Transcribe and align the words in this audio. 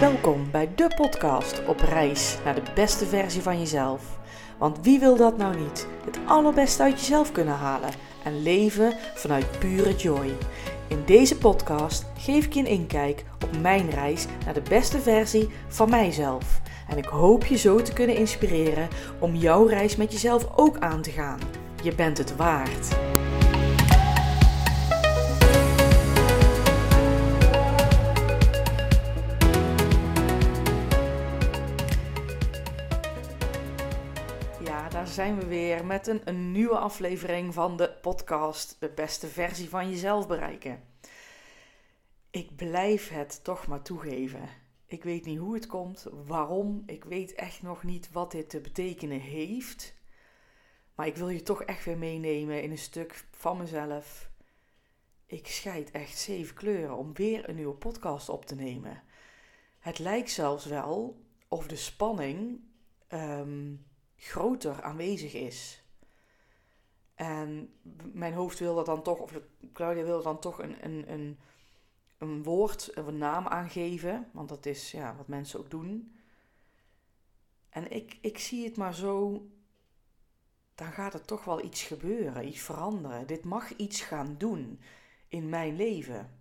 Welkom 0.00 0.50
bij 0.50 0.70
de 0.74 0.90
podcast 0.96 1.66
op 1.66 1.80
reis 1.80 2.38
naar 2.44 2.54
de 2.54 2.62
beste 2.74 3.06
versie 3.06 3.42
van 3.42 3.58
jezelf. 3.58 4.18
Want 4.58 4.78
wie 4.82 4.98
wil 4.98 5.16
dat 5.16 5.36
nou 5.36 5.56
niet? 5.56 5.86
Het 6.04 6.18
allerbeste 6.26 6.82
uit 6.82 7.00
jezelf 7.00 7.32
kunnen 7.32 7.54
halen 7.54 7.90
en 8.24 8.42
leven 8.42 8.94
vanuit 9.14 9.58
pure 9.58 9.96
joy. 9.96 10.32
In 10.88 11.02
deze 11.06 11.38
podcast 11.38 12.06
geef 12.18 12.44
ik 12.44 12.52
je 12.52 12.60
een 12.60 12.66
inkijk 12.66 13.24
op 13.44 13.60
mijn 13.60 13.90
reis 13.90 14.26
naar 14.44 14.54
de 14.54 14.62
beste 14.68 15.00
versie 15.00 15.48
van 15.68 15.90
mijzelf. 15.90 16.60
En 16.88 16.98
ik 16.98 17.06
hoop 17.06 17.44
je 17.44 17.56
zo 17.56 17.82
te 17.82 17.92
kunnen 17.92 18.16
inspireren 18.16 18.88
om 19.18 19.34
jouw 19.34 19.66
reis 19.66 19.96
met 19.96 20.12
jezelf 20.12 20.48
ook 20.56 20.78
aan 20.78 21.02
te 21.02 21.10
gaan. 21.10 21.38
Je 21.82 21.94
bent 21.94 22.18
het 22.18 22.36
waard. 22.36 22.96
Zijn 35.18 35.38
we 35.38 35.46
weer 35.46 35.86
met 35.86 36.06
een, 36.06 36.20
een 36.24 36.52
nieuwe 36.52 36.78
aflevering 36.78 37.54
van 37.54 37.76
de 37.76 37.90
podcast 38.00 38.76
De 38.80 38.88
beste 38.88 39.26
versie 39.26 39.68
van 39.68 39.90
jezelf 39.90 40.26
bereiken. 40.26 40.82
Ik 42.30 42.56
blijf 42.56 43.08
het 43.08 43.44
toch 43.44 43.66
maar 43.66 43.82
toegeven. 43.82 44.48
Ik 44.86 45.04
weet 45.04 45.24
niet 45.24 45.38
hoe 45.38 45.54
het 45.54 45.66
komt, 45.66 46.06
waarom. 46.26 46.82
Ik 46.86 47.04
weet 47.04 47.34
echt 47.34 47.62
nog 47.62 47.82
niet 47.82 48.12
wat 48.12 48.30
dit 48.30 48.50
te 48.50 48.60
betekenen 48.60 49.20
heeft. 49.20 49.94
Maar 50.94 51.06
ik 51.06 51.16
wil 51.16 51.28
je 51.28 51.42
toch 51.42 51.62
echt 51.62 51.84
weer 51.84 51.98
meenemen 51.98 52.62
in 52.62 52.70
een 52.70 52.78
stuk 52.78 53.24
van 53.30 53.56
mezelf. 53.56 54.30
Ik 55.26 55.46
scheid 55.46 55.90
echt 55.90 56.18
zeven 56.18 56.54
kleuren 56.54 56.96
om 56.96 57.14
weer 57.14 57.48
een 57.48 57.54
nieuwe 57.54 57.74
podcast 57.74 58.28
op 58.28 58.44
te 58.44 58.54
nemen. 58.54 59.02
Het 59.78 59.98
lijkt 59.98 60.30
zelfs 60.30 60.64
wel 60.66 61.24
of 61.48 61.66
de 61.66 61.76
spanning 61.76 62.60
ehm, 63.08 63.74
groter 64.18 64.82
aanwezig 64.82 65.34
is. 65.34 65.82
En 67.14 67.72
mijn 68.12 68.34
hoofd 68.34 68.58
wil 68.58 68.74
dat 68.74 68.86
dan 68.86 69.02
toch, 69.02 69.18
of 69.18 69.40
Claudia 69.72 70.04
wil 70.04 70.22
dan 70.22 70.38
toch 70.38 70.58
een, 70.58 70.84
een, 70.84 71.12
een, 71.12 71.38
een 72.18 72.42
woord, 72.42 72.96
een 72.96 73.18
naam 73.18 73.46
aangeven. 73.46 74.30
Want 74.32 74.48
dat 74.48 74.66
is 74.66 74.90
ja, 74.90 75.16
wat 75.16 75.28
mensen 75.28 75.58
ook 75.58 75.70
doen. 75.70 76.16
En 77.68 77.90
ik, 77.90 78.18
ik 78.20 78.38
zie 78.38 78.64
het 78.64 78.76
maar 78.76 78.94
zo, 78.94 79.46
dan 80.74 80.92
gaat 80.92 81.14
er 81.14 81.24
toch 81.24 81.44
wel 81.44 81.64
iets 81.64 81.82
gebeuren, 81.82 82.48
iets 82.48 82.60
veranderen. 82.60 83.26
Dit 83.26 83.44
mag 83.44 83.76
iets 83.76 84.00
gaan 84.00 84.34
doen 84.38 84.80
in 85.28 85.48
mijn 85.48 85.76
leven. 85.76 86.40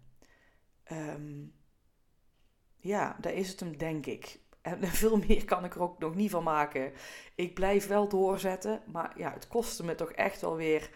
Ehm, 0.83 1.45
ja, 2.75 3.17
daar 3.21 3.33
is 3.33 3.49
het 3.49 3.59
hem, 3.59 3.77
denk 3.77 4.05
ik. 4.05 4.39
En 4.67 4.87
veel 5.03 5.17
meer 5.17 5.45
kan 5.45 5.65
ik 5.65 5.75
er 5.75 5.81
ook 5.81 5.99
nog 5.99 6.15
niet 6.15 6.31
van 6.31 6.43
maken. 6.43 6.91
Ik 7.35 7.53
blijf 7.53 7.87
wel 7.87 8.07
doorzetten, 8.07 8.81
maar 8.85 9.13
ja, 9.15 9.33
het 9.33 9.47
kostte 9.47 9.83
me 9.85 9.95
toch 9.95 10.11
echt 10.11 10.41
wel 10.41 10.55
weer 10.55 10.89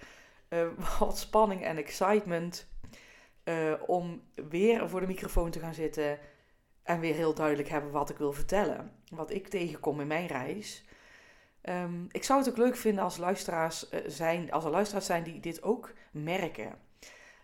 uh, 0.49 0.67
wat 0.99 1.17
spanning 1.17 1.63
en 1.63 1.77
excitement 1.77 2.67
uh, 3.43 3.73
om 3.85 4.21
weer 4.49 4.89
voor 4.89 4.99
de 4.99 5.07
microfoon 5.07 5.51
te 5.51 5.59
gaan 5.59 5.73
zitten 5.73 6.19
en 6.83 6.99
weer 6.99 7.15
heel 7.15 7.33
duidelijk 7.33 7.69
hebben 7.69 7.91
wat 7.91 8.09
ik 8.09 8.17
wil 8.17 8.33
vertellen. 8.33 8.91
Wat 9.11 9.31
ik 9.31 9.47
tegenkom 9.47 9.99
in 9.99 10.07
mijn 10.07 10.27
reis. 10.27 10.85
Um, 11.63 12.07
ik 12.11 12.23
zou 12.23 12.39
het 12.39 12.49
ook 12.49 12.57
leuk 12.57 12.75
vinden 12.75 13.03
als, 13.03 13.17
luisteraars, 13.17 13.91
uh, 13.91 13.99
zijn, 14.07 14.51
als 14.51 14.63
er 14.63 14.71
luisteraars 14.71 15.05
zijn 15.05 15.23
die 15.23 15.39
dit 15.39 15.63
ook 15.63 15.93
merken. 16.11 16.79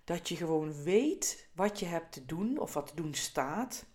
Dat 0.04 0.30
je 0.30 0.36
gewoon 0.36 0.84
weet 0.84 1.50
wat 1.56 1.80
je 1.80 1.86
hebt 1.86 2.12
te 2.12 2.26
doen 2.26 2.58
of 2.60 2.74
wat 2.74 2.88
te 2.88 2.96
doen 2.96 3.14
staat. 3.14 3.86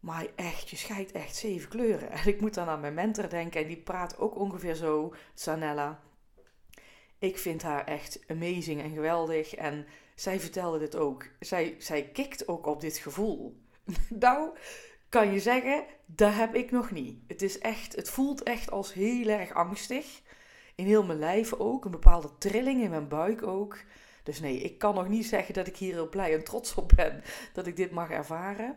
Maar 0.00 0.26
echt, 0.36 0.68
je 0.70 0.76
scheidt 0.76 1.12
echt 1.12 1.36
zeven 1.36 1.68
kleuren. 1.68 2.10
En 2.18 2.26
ik 2.26 2.40
moet 2.40 2.54
dan 2.54 2.68
aan 2.68 2.80
mijn 2.80 2.94
mentor 2.94 3.28
denken. 3.28 3.60
En 3.60 3.66
die 3.66 3.82
praat 3.82 4.18
ook 4.18 4.36
ongeveer 4.36 4.74
zo, 4.74 5.14
Sanella. 5.34 6.00
Ik 7.18 7.38
vind 7.38 7.62
haar 7.62 7.84
echt 7.84 8.20
amazing 8.26 8.82
en 8.82 8.90
geweldig. 8.90 9.54
En 9.54 9.86
zij 10.14 10.40
vertelde 10.40 10.78
dit 10.78 10.96
ook. 10.96 11.28
Zij, 11.40 11.74
zij 11.78 12.02
kikt 12.02 12.48
ook 12.48 12.66
op 12.66 12.80
dit 12.80 12.96
gevoel. 12.96 13.62
nou, 14.08 14.56
kan 15.08 15.32
je 15.32 15.40
zeggen, 15.40 15.84
dat 16.06 16.34
heb 16.34 16.54
ik 16.54 16.70
nog 16.70 16.90
niet. 16.90 17.22
Het 17.26 17.42
is 17.42 17.58
echt, 17.58 17.96
het 17.96 18.10
voelt 18.10 18.42
echt 18.42 18.70
als 18.70 18.92
heel 18.92 19.28
erg 19.28 19.52
angstig. 19.52 20.22
In 20.74 20.86
heel 20.86 21.04
mijn 21.04 21.18
lijf 21.18 21.54
ook. 21.54 21.84
Een 21.84 21.90
bepaalde 21.90 22.30
trilling 22.38 22.82
in 22.82 22.90
mijn 22.90 23.08
buik 23.08 23.42
ook. 23.42 23.78
Dus 24.22 24.40
nee, 24.40 24.58
ik 24.58 24.78
kan 24.78 24.94
nog 24.94 25.08
niet 25.08 25.26
zeggen 25.26 25.54
dat 25.54 25.66
ik 25.66 25.76
hier 25.76 25.92
heel 25.92 26.08
blij 26.08 26.34
en 26.34 26.44
trots 26.44 26.74
op 26.74 26.92
ben 26.96 27.22
dat 27.52 27.66
ik 27.66 27.76
dit 27.76 27.90
mag 27.90 28.10
ervaren. 28.10 28.76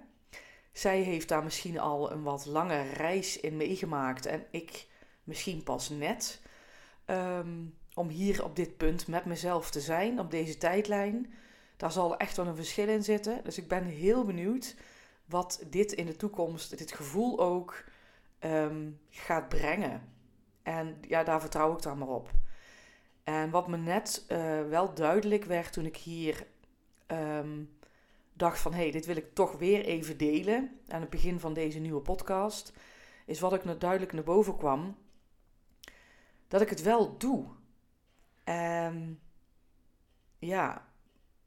Zij 0.71 1.01
heeft 1.01 1.27
daar 1.27 1.43
misschien 1.43 1.79
al 1.79 2.11
een 2.11 2.23
wat 2.23 2.45
lange 2.45 2.81
reis 2.81 3.39
in 3.39 3.57
meegemaakt 3.57 4.25
en 4.25 4.45
ik 4.51 4.87
misschien 5.23 5.63
pas 5.63 5.89
net. 5.89 6.41
Ehm, 7.05 7.65
om 7.93 8.09
hier 8.09 8.43
op 8.43 8.55
dit 8.55 8.77
punt 8.77 9.07
met 9.07 9.25
mezelf 9.25 9.71
te 9.71 9.81
zijn, 9.81 10.19
op 10.19 10.31
deze 10.31 10.57
tijdlijn. 10.57 11.33
Daar 11.77 11.91
zal 11.91 12.17
echt 12.17 12.37
wel 12.37 12.47
een 12.47 12.55
verschil 12.55 12.87
in 12.87 13.03
zitten. 13.03 13.43
Dus 13.43 13.57
ik 13.57 13.67
ben 13.67 13.83
heel 13.83 14.25
benieuwd 14.25 14.75
wat 15.25 15.63
dit 15.69 15.91
in 15.91 16.05
de 16.05 16.15
toekomst, 16.15 16.77
dit 16.77 16.91
gevoel 16.91 17.39
ook, 17.39 17.83
ehm, 18.39 18.89
gaat 19.09 19.49
brengen. 19.49 20.09
En 20.63 20.97
ja, 21.07 21.23
daar 21.23 21.41
vertrouw 21.41 21.73
ik 21.73 21.81
dan 21.81 21.97
maar 21.97 22.07
op. 22.07 22.29
En 23.23 23.49
wat 23.49 23.67
me 23.67 23.77
net 23.77 24.25
uh, 24.29 24.37
wel 24.69 24.93
duidelijk 24.93 25.45
werd 25.45 25.73
toen 25.73 25.85
ik 25.85 25.97
hier 25.97 26.47
um, 27.07 27.69
dacht 28.41 28.59
van... 28.59 28.73
hé, 28.73 28.81
hey, 28.81 28.91
dit 28.91 29.05
wil 29.05 29.15
ik 29.15 29.33
toch 29.33 29.57
weer 29.57 29.85
even 29.85 30.17
delen 30.17 30.79
aan 30.87 31.01
het 31.01 31.09
begin 31.09 31.39
van 31.39 31.53
deze 31.53 31.79
nieuwe 31.79 32.01
podcast... 32.01 32.73
is 33.25 33.39
wat 33.39 33.53
ik 33.53 33.63
net 33.63 33.81
duidelijk 33.81 34.13
naar 34.13 34.23
boven 34.23 34.57
kwam... 34.57 34.97
dat 36.47 36.61
ik 36.61 36.69
het 36.69 36.81
wel 36.81 37.17
doe. 37.17 37.45
En 38.43 39.19
ja, 40.39 40.87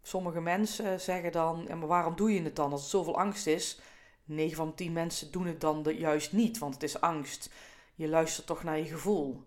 sommige 0.02 0.40
mensen 0.40 1.00
zeggen 1.00 1.32
dan... 1.32 1.66
Maar 1.66 1.86
waarom 1.86 2.16
doe 2.16 2.34
je 2.34 2.42
het 2.42 2.56
dan 2.56 2.72
als 2.72 2.80
het 2.80 2.90
zoveel 2.90 3.18
angst 3.18 3.46
is... 3.46 3.80
9 4.24 4.56
van 4.56 4.74
10 4.74 4.92
mensen 4.92 5.32
doen 5.32 5.46
het 5.46 5.60
dan 5.60 5.82
juist 5.82 6.32
niet, 6.32 6.58
want 6.58 6.74
het 6.74 6.82
is 6.82 7.00
angst. 7.00 7.50
Je 7.94 8.08
luistert 8.08 8.46
toch 8.46 8.62
naar 8.62 8.78
je 8.78 8.84
gevoel. 8.84 9.42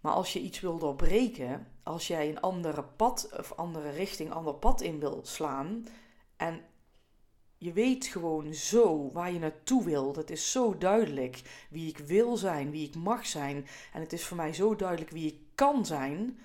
Maar 0.00 0.12
als 0.12 0.32
je 0.32 0.40
iets 0.40 0.60
wil 0.60 0.78
doorbreken, 0.78 1.66
als 1.82 2.06
jij 2.06 2.28
een 2.28 2.40
andere 2.40 2.82
pad 2.82 3.28
of 3.38 3.52
andere 3.52 3.90
richting, 3.90 4.32
ander 4.32 4.54
pad 4.54 4.80
in 4.80 5.00
wil 5.00 5.20
slaan 5.22 5.86
en 6.36 6.64
je 7.58 7.72
weet 7.72 8.06
gewoon 8.06 8.54
zo 8.54 9.10
waar 9.12 9.32
je 9.32 9.38
naartoe 9.38 9.84
wil. 9.84 10.14
Het 10.16 10.30
is 10.30 10.50
zo 10.50 10.78
duidelijk 10.78 11.66
wie 11.70 11.88
ik 11.88 11.98
wil 11.98 12.36
zijn, 12.36 12.70
wie 12.70 12.88
ik 12.88 12.94
mag 12.94 13.26
zijn. 13.26 13.66
En 13.92 14.00
het 14.00 14.12
is 14.12 14.24
voor 14.24 14.36
mij 14.36 14.52
zo 14.52 14.76
duidelijk 14.76 15.10
wie 15.10 15.26
ik 15.26 15.38
kan 15.54 15.86
zijn. 15.86 16.38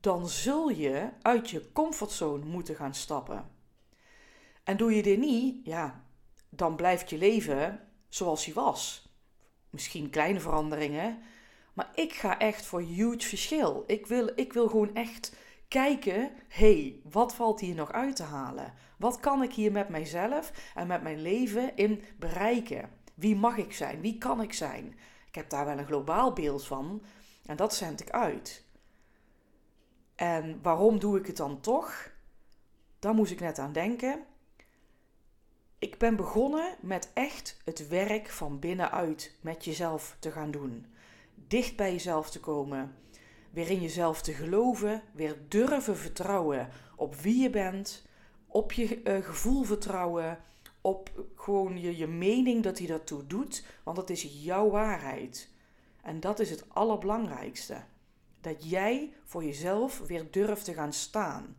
Dan 0.00 0.28
zul 0.28 0.68
je 0.68 1.08
uit 1.22 1.50
je 1.50 1.72
comfortzone 1.72 2.44
moeten 2.44 2.76
gaan 2.76 2.94
stappen. 2.94 3.50
En 4.64 4.76
doe 4.76 4.94
je 4.94 5.02
dit 5.02 5.18
niet, 5.18 5.64
ja, 5.64 6.04
dan 6.48 6.76
blijft 6.76 7.10
je 7.10 7.18
leven 7.18 7.88
zoals 8.08 8.44
hij 8.44 8.54
was. 8.54 9.08
Misschien 9.70 10.10
kleine 10.10 10.40
veranderingen, 10.40 11.18
maar 11.72 11.90
ik 11.94 12.12
ga 12.12 12.38
echt 12.38 12.66
voor 12.66 12.80
huge 12.80 13.28
verschil. 13.28 13.84
Ik 13.86 14.06
wil, 14.06 14.30
ik 14.34 14.52
wil 14.52 14.68
gewoon 14.68 14.94
echt 14.94 15.36
kijken, 15.70 16.30
hey, 16.48 17.00
wat 17.10 17.34
valt 17.34 17.60
hier 17.60 17.74
nog 17.74 17.92
uit 17.92 18.16
te 18.16 18.22
halen? 18.22 18.74
Wat 18.96 19.20
kan 19.20 19.42
ik 19.42 19.52
hier 19.52 19.72
met 19.72 19.88
mijzelf 19.88 20.52
en 20.74 20.86
met 20.86 21.02
mijn 21.02 21.22
leven 21.22 21.76
in 21.76 22.02
bereiken? 22.18 22.90
Wie 23.14 23.36
mag 23.36 23.56
ik 23.56 23.72
zijn? 23.72 24.00
Wie 24.00 24.18
kan 24.18 24.40
ik 24.40 24.52
zijn? 24.52 24.98
Ik 25.26 25.34
heb 25.34 25.50
daar 25.50 25.64
wel 25.64 25.78
een 25.78 25.86
globaal 25.86 26.32
beeld 26.32 26.66
van 26.66 27.02
en 27.44 27.56
dat 27.56 27.74
zend 27.74 28.00
ik 28.00 28.10
uit. 28.10 28.64
En 30.14 30.58
waarom 30.62 30.98
doe 30.98 31.18
ik 31.18 31.26
het 31.26 31.36
dan 31.36 31.60
toch? 31.60 32.10
Daar 32.98 33.14
moest 33.14 33.32
ik 33.32 33.40
net 33.40 33.58
aan 33.58 33.72
denken. 33.72 34.24
Ik 35.78 35.98
ben 35.98 36.16
begonnen 36.16 36.74
met 36.80 37.10
echt 37.14 37.60
het 37.64 37.88
werk 37.88 38.28
van 38.28 38.58
binnenuit 38.58 39.36
met 39.40 39.64
jezelf 39.64 40.16
te 40.18 40.30
gaan 40.30 40.50
doen. 40.50 40.86
Dicht 41.34 41.76
bij 41.76 41.92
jezelf 41.92 42.30
te 42.30 42.40
komen. 42.40 42.94
Weer 43.50 43.70
in 43.70 43.80
jezelf 43.80 44.22
te 44.22 44.32
geloven. 44.32 45.02
Weer 45.12 45.36
durven 45.48 45.96
vertrouwen 45.96 46.68
op 46.96 47.14
wie 47.14 47.42
je 47.42 47.50
bent. 47.50 48.06
Op 48.46 48.72
je 48.72 49.02
uh, 49.04 49.24
gevoel 49.24 49.62
vertrouwen. 49.62 50.38
Op 50.80 51.26
gewoon 51.34 51.80
je, 51.80 51.96
je 51.96 52.06
mening 52.06 52.62
dat 52.62 52.78
hij 52.78 52.86
dat 52.86 53.06
toe 53.06 53.26
doet. 53.26 53.64
Want 53.84 53.96
dat 53.96 54.10
is 54.10 54.42
jouw 54.42 54.70
waarheid. 54.70 55.50
En 56.02 56.20
dat 56.20 56.38
is 56.40 56.50
het 56.50 56.64
allerbelangrijkste. 56.68 57.84
Dat 58.40 58.70
jij 58.70 59.12
voor 59.24 59.44
jezelf 59.44 59.98
weer 59.98 60.30
durft 60.30 60.64
te 60.64 60.74
gaan 60.74 60.92
staan. 60.92 61.56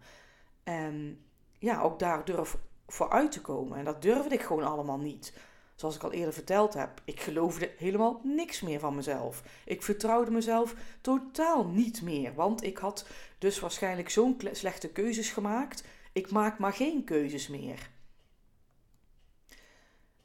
En 0.63 1.25
ja, 1.59 1.81
ook 1.81 1.99
daar 1.99 2.25
durf 2.25 2.57
vooruit 2.87 3.31
te 3.31 3.41
komen. 3.41 3.77
En 3.77 3.85
dat 3.85 4.01
durfde 4.01 4.35
ik 4.35 4.41
gewoon 4.41 4.63
allemaal 4.63 4.99
niet. 4.99 5.33
Zoals 5.81 5.95
ik 5.95 6.03
al 6.03 6.11
eerder 6.11 6.33
verteld 6.33 6.73
heb, 6.73 7.01
ik 7.05 7.19
geloofde 7.19 7.71
helemaal 7.77 8.21
niks 8.23 8.61
meer 8.61 8.79
van 8.79 8.95
mezelf. 8.95 9.43
Ik 9.65 9.83
vertrouwde 9.83 10.31
mezelf 10.31 10.75
totaal 11.01 11.65
niet 11.65 12.01
meer, 12.01 12.33
want 12.33 12.63
ik 12.63 12.77
had 12.77 13.07
dus 13.37 13.59
waarschijnlijk 13.59 14.09
zo'n 14.09 14.41
slechte 14.51 14.89
keuzes 14.89 15.29
gemaakt. 15.29 15.83
Ik 16.11 16.31
maak 16.31 16.59
maar 16.59 16.73
geen 16.73 17.03
keuzes 17.03 17.47
meer. 17.47 17.89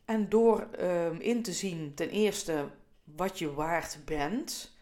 En 0.04 0.28
door 0.28 0.60
ehm, 0.60 1.16
in 1.18 1.42
te 1.42 1.52
zien, 1.52 1.94
ten 1.94 2.10
eerste, 2.10 2.68
wat 3.04 3.38
je 3.38 3.54
waard 3.54 3.98
bent. 4.04 4.76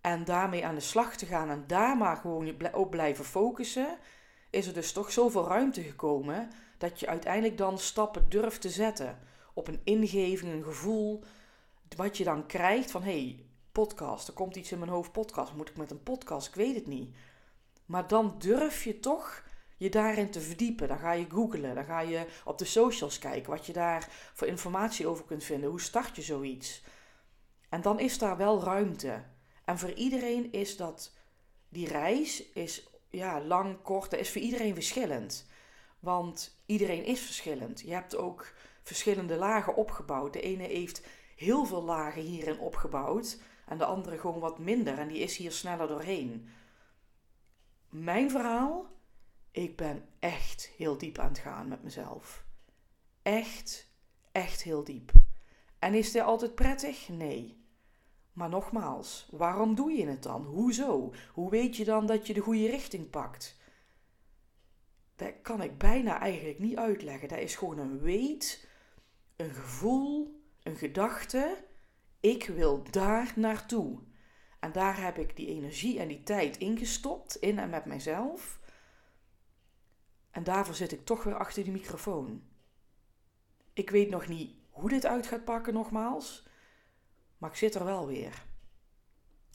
En 0.00 0.24
daarmee 0.24 0.66
aan 0.66 0.74
de 0.74 0.80
slag 0.80 1.16
te 1.16 1.26
gaan 1.26 1.50
en 1.50 1.64
daar 1.66 1.96
maar 1.96 2.16
gewoon 2.16 2.54
op 2.72 2.90
blijven 2.90 3.24
focussen. 3.24 3.98
Is 4.50 4.66
er 4.66 4.74
dus 4.74 4.92
toch 4.92 5.12
zoveel 5.12 5.46
ruimte 5.46 5.82
gekomen 5.82 6.50
dat 6.78 7.00
je 7.00 7.06
uiteindelijk 7.06 7.58
dan 7.58 7.78
stappen 7.78 8.28
durft 8.28 8.60
te 8.60 8.70
zetten. 8.70 9.28
Op 9.54 9.68
een 9.68 9.80
ingeving, 9.84 10.52
een 10.52 10.64
gevoel. 10.64 11.22
Wat 11.96 12.16
je 12.16 12.24
dan 12.24 12.46
krijgt 12.46 12.90
van 12.90 13.02
hé, 13.02 13.10
hey, 13.10 13.44
podcast. 13.72 14.28
Er 14.28 14.34
komt 14.34 14.56
iets 14.56 14.72
in 14.72 14.78
mijn 14.78 14.90
hoofd, 14.90 15.12
podcast. 15.12 15.54
Moet 15.54 15.68
ik 15.68 15.76
met 15.76 15.90
een 15.90 16.02
podcast? 16.02 16.48
Ik 16.48 16.54
weet 16.54 16.74
het 16.74 16.86
niet. 16.86 17.14
Maar 17.86 18.08
dan 18.08 18.34
durf 18.38 18.84
je 18.84 19.00
toch 19.00 19.44
je 19.76 19.88
daarin 19.88 20.30
te 20.30 20.40
verdiepen. 20.40 20.88
Dan 20.88 20.98
ga 20.98 21.12
je 21.12 21.30
googlen, 21.30 21.74
dan 21.74 21.84
ga 21.84 22.00
je 22.00 22.26
op 22.44 22.58
de 22.58 22.64
socials 22.64 23.18
kijken 23.18 23.50
wat 23.50 23.66
je 23.66 23.72
daar 23.72 24.30
voor 24.34 24.46
informatie 24.46 25.06
over 25.06 25.24
kunt 25.24 25.44
vinden. 25.44 25.70
Hoe 25.70 25.80
start 25.80 26.16
je 26.16 26.22
zoiets? 26.22 26.82
En 27.68 27.82
dan 27.82 28.00
is 28.00 28.18
daar 28.18 28.36
wel 28.36 28.62
ruimte. 28.62 29.22
En 29.64 29.78
voor 29.78 29.92
iedereen 29.92 30.52
is 30.52 30.76
dat, 30.76 31.12
die 31.68 31.88
reis 31.88 32.50
is 32.52 32.88
ja, 33.10 33.40
lang, 33.40 33.82
kort, 33.82 34.10
dat 34.10 34.20
is 34.20 34.30
voor 34.30 34.40
iedereen 34.40 34.74
verschillend. 34.74 35.46
Want 36.00 36.62
iedereen 36.66 37.04
is 37.04 37.20
verschillend. 37.20 37.80
Je 37.80 37.92
hebt 37.92 38.16
ook 38.16 38.52
verschillende 38.82 39.36
lagen 39.36 39.76
opgebouwd. 39.76 40.32
De 40.32 40.40
ene 40.40 40.62
heeft 40.62 41.06
heel 41.36 41.64
veel 41.64 41.82
lagen 41.82 42.22
hierin 42.22 42.58
opgebouwd 42.58 43.38
en 43.66 43.78
de 43.78 43.84
andere 43.84 44.18
gewoon 44.18 44.40
wat 44.40 44.58
minder 44.58 44.98
en 44.98 45.08
die 45.08 45.18
is 45.18 45.36
hier 45.36 45.52
sneller 45.52 45.88
doorheen. 45.88 46.48
Mijn 47.88 48.30
verhaal, 48.30 48.86
ik 49.50 49.76
ben 49.76 50.08
echt 50.18 50.72
heel 50.76 50.98
diep 50.98 51.18
aan 51.18 51.28
het 51.28 51.38
gaan 51.38 51.68
met 51.68 51.82
mezelf. 51.82 52.44
Echt, 53.22 53.90
echt 54.32 54.62
heel 54.62 54.84
diep. 54.84 55.12
En 55.78 55.94
is 55.94 56.12
dit 56.12 56.22
altijd 56.22 56.54
prettig? 56.54 57.08
Nee. 57.08 57.64
Maar 58.32 58.48
nogmaals, 58.48 59.28
waarom 59.30 59.74
doe 59.74 59.92
je 59.92 60.06
het 60.06 60.22
dan? 60.22 60.44
Hoezo? 60.44 61.12
Hoe 61.32 61.50
weet 61.50 61.76
je 61.76 61.84
dan 61.84 62.06
dat 62.06 62.26
je 62.26 62.34
de 62.34 62.40
goede 62.40 62.70
richting 62.70 63.10
pakt? 63.10 63.58
Dat 65.16 65.32
kan 65.42 65.62
ik 65.62 65.78
bijna 65.78 66.20
eigenlijk 66.20 66.58
niet 66.58 66.76
uitleggen. 66.76 67.28
Dat 67.28 67.38
is 67.38 67.56
gewoon 67.56 67.78
een 67.78 68.00
weet, 68.00 68.68
een 69.40 69.54
gevoel, 69.54 70.42
een 70.62 70.76
gedachte. 70.76 71.64
Ik 72.20 72.46
wil 72.46 72.82
daar 72.90 73.32
naartoe. 73.36 73.98
En 74.60 74.72
daar 74.72 75.02
heb 75.02 75.18
ik 75.18 75.36
die 75.36 75.46
energie 75.46 75.98
en 75.98 76.08
die 76.08 76.22
tijd 76.22 76.56
ingestopt, 76.56 77.36
in 77.36 77.58
en 77.58 77.70
met 77.70 77.84
mijzelf. 77.84 78.60
En 80.30 80.44
daarvoor 80.44 80.74
zit 80.74 80.92
ik 80.92 81.04
toch 81.04 81.24
weer 81.24 81.38
achter 81.38 81.62
die 81.62 81.72
microfoon. 81.72 82.42
Ik 83.72 83.90
weet 83.90 84.10
nog 84.10 84.28
niet 84.28 84.54
hoe 84.70 84.88
dit 84.88 85.06
uit 85.06 85.26
gaat 85.26 85.44
pakken, 85.44 85.74
nogmaals. 85.74 86.46
Maar 87.38 87.50
ik 87.50 87.56
zit 87.56 87.74
er 87.74 87.84
wel 87.84 88.06
weer. 88.06 88.44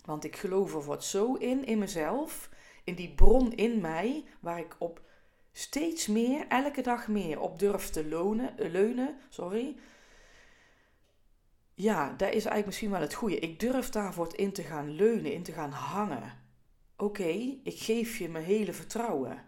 Want 0.06 0.24
ik 0.24 0.36
geloof 0.36 0.74
er 0.74 0.84
wat 0.84 1.04
zo 1.04 1.34
in, 1.34 1.66
in 1.66 1.80
mezelf, 1.80 2.50
in 2.84 2.96
die 2.96 3.14
bron 3.14 3.54
in 3.54 3.82
mij, 3.82 4.26
waar 4.40 4.60
ik 4.60 4.76
op 4.80 5.02
steeds 5.58 6.08
meer, 6.08 6.48
elke 6.48 6.82
dag 6.82 7.08
meer 7.08 7.40
op 7.40 7.60
durf 7.60 7.90
te 7.90 8.08
lonen, 8.08 8.58
eh, 8.58 8.72
leunen. 8.72 9.18
Sorry. 9.30 9.78
Ja, 11.74 12.10
dat 12.10 12.28
is 12.28 12.34
eigenlijk 12.34 12.66
misschien 12.66 12.90
wel 12.90 13.02
het 13.02 13.14
goede. 13.14 13.40
Ik 13.40 13.60
durf 13.60 13.90
daarvoor 13.90 14.36
in 14.36 14.52
te 14.52 14.64
gaan 14.64 14.90
leunen, 14.90 15.34
in 15.34 15.44
te 15.44 15.52
gaan 15.52 15.72
hangen. 15.72 16.34
Oké, 16.98 17.58
ik 17.64 17.80
geef 17.80 18.18
je 18.18 18.30
mijn 18.30 18.46
hele 18.46 18.74
vertrouwen. 18.74 19.44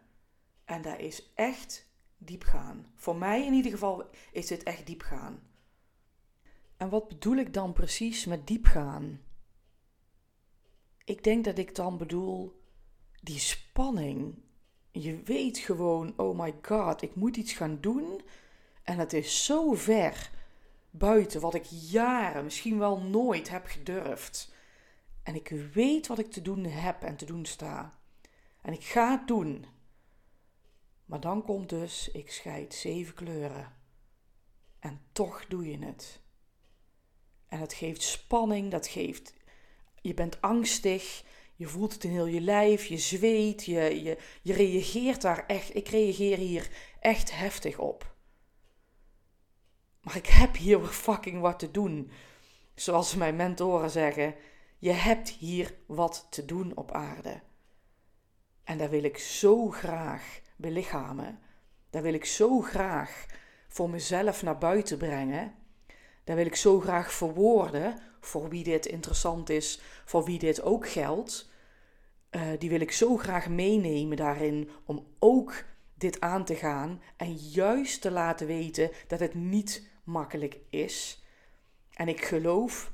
En 0.65 0.81
dat 0.81 0.99
is 0.99 1.31
echt 1.35 1.89
diep 2.17 2.43
gaan. 2.43 2.91
Voor 2.95 3.15
mij 3.15 3.45
in 3.45 3.53
ieder 3.53 3.71
geval 3.71 4.09
is 4.31 4.47
dit 4.47 4.63
echt 4.63 4.85
diep 4.85 5.01
gaan. 5.01 5.39
En 6.77 6.89
wat 6.89 7.07
bedoel 7.07 7.35
ik 7.35 7.53
dan 7.53 7.73
precies 7.73 8.25
met 8.25 8.47
diep 8.47 8.65
gaan? 8.65 9.21
Ik 11.03 11.23
denk 11.23 11.45
dat 11.45 11.57
ik 11.57 11.75
dan 11.75 11.97
bedoel 11.97 12.61
die 13.21 13.39
spanning. 13.39 14.45
Je 15.01 15.21
weet 15.23 15.57
gewoon, 15.57 16.13
oh 16.15 16.39
my 16.39 16.55
god, 16.61 17.01
ik 17.01 17.15
moet 17.15 17.37
iets 17.37 17.53
gaan 17.53 17.77
doen. 17.81 18.21
En 18.83 18.97
het 18.97 19.13
is 19.13 19.45
zo 19.45 19.73
ver 19.73 20.31
buiten 20.89 21.41
wat 21.41 21.53
ik 21.53 21.65
jaren, 21.65 22.43
misschien 22.43 22.77
wel 22.79 22.99
nooit 22.99 23.49
heb 23.49 23.65
gedurfd. 23.65 24.53
En 25.23 25.35
ik 25.35 25.49
weet 25.73 26.07
wat 26.07 26.19
ik 26.19 26.31
te 26.31 26.41
doen 26.41 26.63
heb 26.63 27.03
en 27.03 27.15
te 27.15 27.25
doen 27.25 27.45
sta. 27.45 27.99
En 28.61 28.73
ik 28.73 28.83
ga 28.83 29.11
het 29.11 29.27
doen. 29.27 29.65
Maar 31.05 31.19
dan 31.19 31.43
komt 31.43 31.69
dus, 31.69 32.11
ik 32.11 32.31
scheid 32.31 32.73
zeven 32.73 33.13
kleuren. 33.13 33.73
En 34.79 35.01
toch 35.11 35.45
doe 35.45 35.69
je 35.69 35.85
het. 35.85 36.21
En 37.47 37.59
het 37.59 37.73
geeft 37.73 38.01
spanning, 38.01 38.71
dat 38.71 38.87
geeft. 38.87 39.33
Je 40.01 40.13
bent 40.13 40.41
angstig, 40.41 41.23
je 41.57 41.67
voelt 41.67 41.93
het 41.93 42.03
in 42.03 42.11
heel 42.11 42.25
je 42.25 42.41
lijf, 42.41 42.85
je 42.85 42.97
zweet, 42.97 43.65
je, 43.65 44.03
je, 44.03 44.17
je 44.41 44.53
reageert 44.53 45.21
daar 45.21 45.45
echt. 45.47 45.75
Ik 45.75 45.87
reageer 45.87 46.37
hier 46.37 46.69
echt 46.99 47.37
heftig 47.37 47.79
op. 47.79 48.15
Maar 50.01 50.15
ik 50.15 50.25
heb 50.25 50.55
hier 50.55 50.85
fucking 50.85 51.41
wat 51.41 51.59
te 51.59 51.71
doen. 51.71 52.11
Zoals 52.75 53.15
mijn 53.15 53.35
mentoren 53.35 53.89
zeggen: 53.89 54.35
je 54.77 54.91
hebt 54.91 55.29
hier 55.29 55.75
wat 55.85 56.27
te 56.29 56.45
doen 56.45 56.75
op 56.75 56.91
aarde. 56.91 57.41
En 58.63 58.77
dat 58.77 58.89
wil 58.89 59.03
ik 59.03 59.17
zo 59.17 59.69
graag 59.69 60.41
belichamen. 60.55 61.39
Dat 61.89 62.01
wil 62.01 62.13
ik 62.13 62.25
zo 62.25 62.61
graag 62.61 63.25
voor 63.67 63.89
mezelf 63.89 64.43
naar 64.43 64.57
buiten 64.57 64.97
brengen. 64.97 65.55
Dat 66.27 66.35
wil 66.35 66.45
ik 66.45 66.55
zo 66.55 66.79
graag 66.79 67.11
verwoorden 67.11 67.99
voor 68.19 68.49
wie 68.49 68.63
dit 68.63 68.85
interessant 68.85 69.49
is, 69.49 69.81
voor 70.05 70.23
wie 70.23 70.39
dit 70.39 70.61
ook 70.61 70.89
geldt. 70.89 71.49
Uh, 72.31 72.41
die 72.59 72.69
wil 72.69 72.79
ik 72.79 72.91
zo 72.91 73.17
graag 73.17 73.49
meenemen 73.49 74.17
daarin 74.17 74.69
om 74.85 75.07
ook 75.19 75.63
dit 75.93 76.19
aan 76.19 76.45
te 76.45 76.55
gaan 76.55 77.01
en 77.17 77.33
juist 77.33 78.01
te 78.01 78.11
laten 78.11 78.47
weten 78.47 78.91
dat 79.07 79.19
het 79.19 79.33
niet 79.33 79.89
makkelijk 80.03 80.57
is. 80.69 81.23
En 81.93 82.07
ik 82.07 82.25
geloof, 82.25 82.91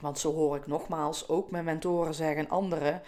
want 0.00 0.18
zo 0.18 0.32
hoor 0.32 0.56
ik 0.56 0.66
nogmaals 0.66 1.28
ook 1.28 1.50
mijn 1.50 1.64
mentoren 1.64 2.14
zeggen, 2.14 2.48
anderen, 2.48 3.02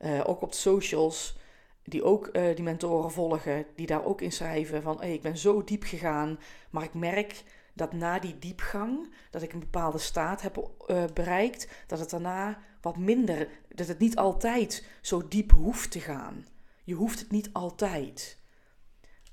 uh, 0.00 0.20
ook 0.26 0.42
op 0.42 0.50
de 0.52 0.58
socials, 0.58 1.38
die 1.82 2.04
ook 2.04 2.28
uh, 2.32 2.54
die 2.54 2.64
mentoren 2.64 3.10
volgen, 3.10 3.66
die 3.74 3.86
daar 3.86 4.04
ook 4.04 4.20
in 4.20 4.32
schrijven 4.32 4.82
van 4.82 5.00
hey, 5.00 5.12
ik 5.12 5.22
ben 5.22 5.38
zo 5.38 5.64
diep 5.64 5.82
gegaan, 5.82 6.38
maar 6.70 6.84
ik 6.84 6.94
merk 6.94 7.42
dat 7.80 7.92
na 7.92 8.18
die 8.18 8.38
diepgang, 8.38 9.14
dat 9.30 9.42
ik 9.42 9.52
een 9.52 9.60
bepaalde 9.60 9.98
staat 9.98 10.42
heb 10.42 10.56
uh, 10.86 11.04
bereikt, 11.14 11.68
dat 11.86 11.98
het 11.98 12.10
daarna 12.10 12.62
wat 12.80 12.96
minder, 12.96 13.48
dat 13.68 13.86
het 13.86 13.98
niet 13.98 14.16
altijd 14.16 14.86
zo 15.00 15.28
diep 15.28 15.50
hoeft 15.50 15.90
te 15.90 16.00
gaan. 16.00 16.46
Je 16.84 16.94
hoeft 16.94 17.18
het 17.18 17.30
niet 17.30 17.52
altijd. 17.52 18.38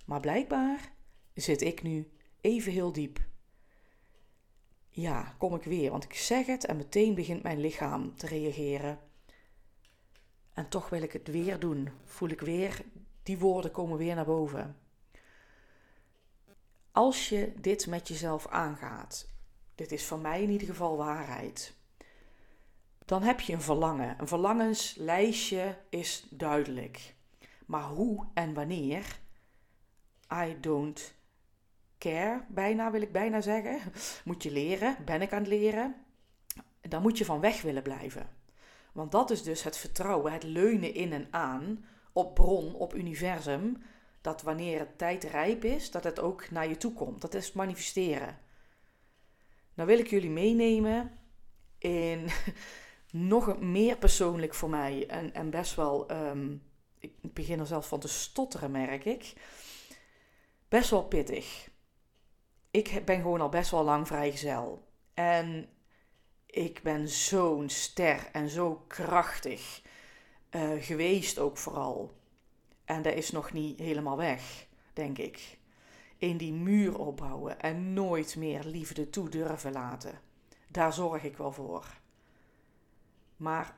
Maar 0.06 0.20
blijkbaar 0.20 0.92
zit 1.34 1.62
ik 1.62 1.84
nu 1.84 2.12
even 2.42 2.72
heel 2.72 2.92
diep. 2.92 3.20
Ja, 4.89 5.36
kom 5.38 5.56
ik 5.56 5.63
weer, 5.63 5.92
want 5.92 6.04
ik 6.04 6.13
zeg 6.13 6.46
het 6.46 6.66
en 6.66 6.77
meteen 6.77 7.16
begint 7.16 7.44
mijn 7.44 7.60
lichaam 7.60 8.16
te 8.16 8.27
reageren. 8.27 9.00
En 10.54 10.70
toch 10.70 10.89
wil 10.89 11.01
ik 11.01 11.13
het 11.13 11.27
weer 11.27 11.60
doen. 11.60 11.89
Voel 12.04 12.30
ik 12.30 12.42
weer, 12.42 12.82
die 13.24 13.38
woorden 13.38 13.72
komen 13.72 13.98
weer 13.98 14.16
naar 14.16 14.25
boven. 14.25 14.87
Als 16.98 17.30
je 17.30 17.54
dit 17.60 17.88
met 17.88 18.08
jezelf 18.08 18.48
aangaat, 18.48 19.27
dit 19.75 19.92
is 19.92 20.06
voor 20.06 20.20
mij 20.20 20.42
in 20.42 20.50
ieder 20.50 20.68
geval 20.68 20.98
waarheid, 20.98 21.74
dan 23.06 23.24
heb 23.24 23.39
je 23.39 23.54
een 23.54 23.62
verlangen. 23.62 24.16
Een 24.20 24.27
verlangenslijstje 24.27 25.77
is 25.89 26.27
duidelijk. 26.30 27.16
Maar 27.66 27.84
hoe 27.84 28.25
en 28.34 28.54
wanneer, 28.54 29.20
I 30.34 30.58
don't 30.60 31.13
care, 31.98 32.46
bijna 32.50 32.92
wil 32.92 33.01
ik 33.01 33.12
bijna 33.12 33.42
zeggen, 33.42 33.80
moet 34.25 34.44
je 34.44 34.51
leren, 34.51 34.98
ben 35.06 35.22
ik 35.22 35.34
aan 35.34 35.39
het 35.39 35.48
leren, 35.48 35.96
dan 36.82 37.01
moet 37.01 37.18
je 37.18 37.25
van 37.25 37.39
weg 37.39 37.62
willen 37.62 37.84
blijven. 37.84 38.30
Want 38.92 39.12
dat 39.12 39.32
is 39.32 39.44
dus 39.44 39.63
het 39.63 39.77
vertrouwen, 39.77 40.32
het 40.32 40.44
leunen 40.44 40.94
in 40.94 41.13
en 41.13 41.27
aan 41.32 41.86
op 42.12 42.36
bron, 42.36 42.74
op 42.74 42.96
universum, 42.96 43.82
dat 44.21 44.41
wanneer 44.41 44.79
het 44.79 44.97
tijd 44.97 45.24
rijp 45.24 45.63
is, 45.63 45.91
dat 45.91 46.03
het 46.03 46.19
ook 46.19 46.50
naar 46.50 46.67
je 46.67 46.77
toe 46.77 46.93
komt. 46.93 47.21
Dat 47.21 47.33
is 47.33 47.51
manifesteren. 47.51 48.39
Nou 49.74 49.89
wil 49.89 50.00
ik 50.00 50.07
jullie 50.07 50.29
meenemen 50.29 51.19
in 51.77 52.29
nog 53.12 53.59
meer 53.59 53.97
persoonlijk 53.97 54.53
voor 54.53 54.69
mij 54.69 55.07
en, 55.07 55.33
en 55.33 55.50
best 55.50 55.75
wel, 55.75 56.12
um, 56.12 56.63
ik 57.00 57.33
begin 57.33 57.59
er 57.59 57.67
zelfs 57.67 57.88
van 57.88 58.00
te 58.00 58.07
stotteren, 58.07 58.71
merk 58.71 59.05
ik. 59.05 59.33
Best 60.67 60.89
wel 60.89 61.03
pittig. 61.03 61.69
Ik 62.71 63.05
ben 63.05 63.21
gewoon 63.21 63.41
al 63.41 63.50
best 63.50 63.71
wel 63.71 63.83
lang 63.83 64.07
vrijgezel. 64.07 64.88
En 65.13 65.69
ik 66.45 66.81
ben 66.83 67.09
zo'n 67.09 67.69
ster 67.69 68.29
en 68.31 68.50
zo 68.50 68.83
krachtig 68.88 69.81
uh, 70.51 70.83
geweest 70.83 71.39
ook 71.39 71.57
vooral. 71.57 72.16
En 72.88 73.01
dat 73.01 73.13
is 73.13 73.32
nog 73.32 73.53
niet 73.53 73.79
helemaal 73.79 74.17
weg, 74.17 74.67
denk 74.94 75.17
ik. 75.17 75.58
in 76.17 76.38
die 76.38 76.53
muur 76.53 76.98
opbouwen 76.98 77.60
en 77.60 77.94
nooit 77.94 78.36
meer 78.36 78.63
liefde 78.63 79.10
toe 79.10 79.29
durven 79.29 79.72
laten. 79.72 80.22
Daar 80.67 80.94
zorg 80.94 81.24
ik 81.24 81.38
wel 81.38 81.51
voor. 81.51 82.00
Maar 83.36 83.77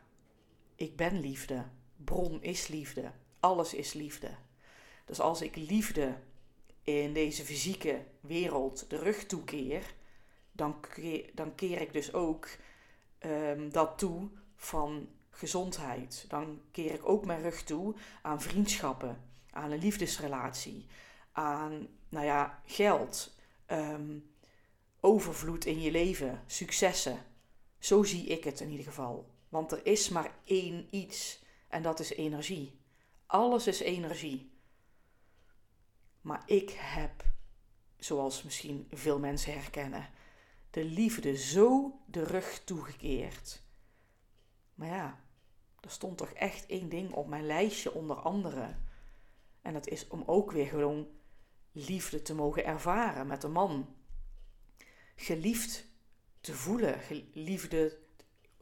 ik 0.75 0.95
ben 0.95 1.19
liefde. 1.19 1.65
Bron 1.95 2.43
is 2.43 2.67
liefde. 2.67 3.11
Alles 3.39 3.73
is 3.73 3.93
liefde. 3.93 4.29
Dus 5.05 5.19
als 5.19 5.41
ik 5.41 5.55
liefde 5.55 6.17
in 6.83 7.13
deze 7.13 7.45
fysieke 7.45 8.05
wereld 8.19 8.89
de 8.89 8.97
rug 8.97 9.25
toekeer, 9.25 9.93
dan 10.51 10.79
keer, 10.79 11.29
dan 11.33 11.55
keer 11.55 11.81
ik 11.81 11.93
dus 11.93 12.13
ook 12.13 12.47
um, 13.19 13.71
dat 13.71 13.97
toe 13.97 14.29
van 14.55 15.09
gezondheid. 15.39 16.25
Dan 16.27 16.61
keer 16.71 16.93
ik 16.93 17.09
ook 17.09 17.25
mijn 17.25 17.41
rug 17.41 17.63
toe 17.63 17.95
aan 18.21 18.41
vriendschappen, 18.41 19.23
aan 19.51 19.71
een 19.71 19.79
liefdesrelatie, 19.79 20.85
aan 21.31 21.87
nou 22.09 22.25
ja, 22.25 22.61
geld, 22.65 23.35
um, 23.67 24.31
overvloed 24.99 25.65
in 25.65 25.81
je 25.81 25.91
leven, 25.91 26.43
successen. 26.47 27.25
Zo 27.79 28.03
zie 28.03 28.25
ik 28.25 28.43
het 28.43 28.59
in 28.59 28.69
ieder 28.69 28.85
geval. 28.85 29.29
Want 29.49 29.71
er 29.71 29.85
is 29.85 30.09
maar 30.09 30.35
één 30.43 30.87
iets 30.91 31.43
en 31.67 31.81
dat 31.81 31.99
is 31.99 32.09
energie. 32.09 32.79
Alles 33.25 33.67
is 33.67 33.79
energie. 33.79 34.51
Maar 36.21 36.43
ik 36.45 36.69
heb, 36.69 37.25
zoals 37.97 38.43
misschien 38.43 38.87
veel 38.91 39.19
mensen 39.19 39.53
herkennen, 39.53 40.09
de 40.69 40.83
liefde 40.83 41.37
zo 41.37 41.99
de 42.05 42.23
rug 42.23 42.61
toegekeerd. 42.63 43.61
Maar 44.75 44.87
ja, 44.87 45.19
er 45.81 45.89
stond 45.91 46.17
toch 46.17 46.31
echt 46.31 46.65
één 46.65 46.89
ding 46.89 47.11
op 47.13 47.27
mijn 47.27 47.45
lijstje 47.45 47.93
onder 47.93 48.15
andere. 48.15 48.75
En 49.61 49.73
dat 49.73 49.87
is 49.87 50.07
om 50.07 50.23
ook 50.25 50.51
weer 50.51 50.65
gewoon 50.67 51.07
liefde 51.71 52.21
te 52.21 52.35
mogen 52.35 52.65
ervaren 52.65 53.27
met 53.27 53.43
een 53.43 53.51
man. 53.51 53.95
Geliefd 55.15 55.85
te 56.41 56.53
voelen, 56.53 56.99
liefde 57.33 57.97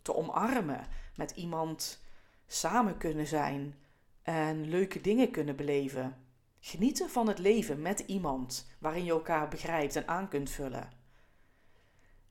te 0.01 0.15
omarmen, 0.15 0.87
met 1.15 1.31
iemand 1.31 2.03
samen 2.47 2.97
kunnen 2.97 3.27
zijn 3.27 3.75
en 4.21 4.69
leuke 4.69 5.01
dingen 5.01 5.31
kunnen 5.31 5.55
beleven. 5.55 6.25
Genieten 6.59 7.09
van 7.09 7.27
het 7.27 7.39
leven 7.39 7.81
met 7.81 7.99
iemand 7.99 8.69
waarin 8.79 9.03
je 9.03 9.11
elkaar 9.11 9.47
begrijpt 9.47 9.95
en 9.95 10.07
aan 10.07 10.27
kunt 10.27 10.49
vullen. 10.49 10.91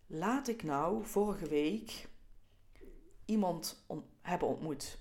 Laat 0.06 0.48
ik 0.48 0.62
nou 0.62 1.04
vorige 1.04 1.48
week 1.48 2.08
iemand 3.24 3.84
hebben 4.26 4.48
ontmoet. 4.48 4.98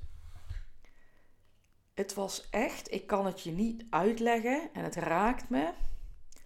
Het 1.94 2.14
was 2.14 2.48
echt, 2.50 2.92
ik 2.92 3.08
kan 3.08 3.26
het 3.26 3.42
je 3.42 3.52
niet 3.52 3.86
uitleggen 3.90 4.70
en 4.74 4.84
het 4.84 4.96
raakt 4.96 5.50
me. 5.50 5.70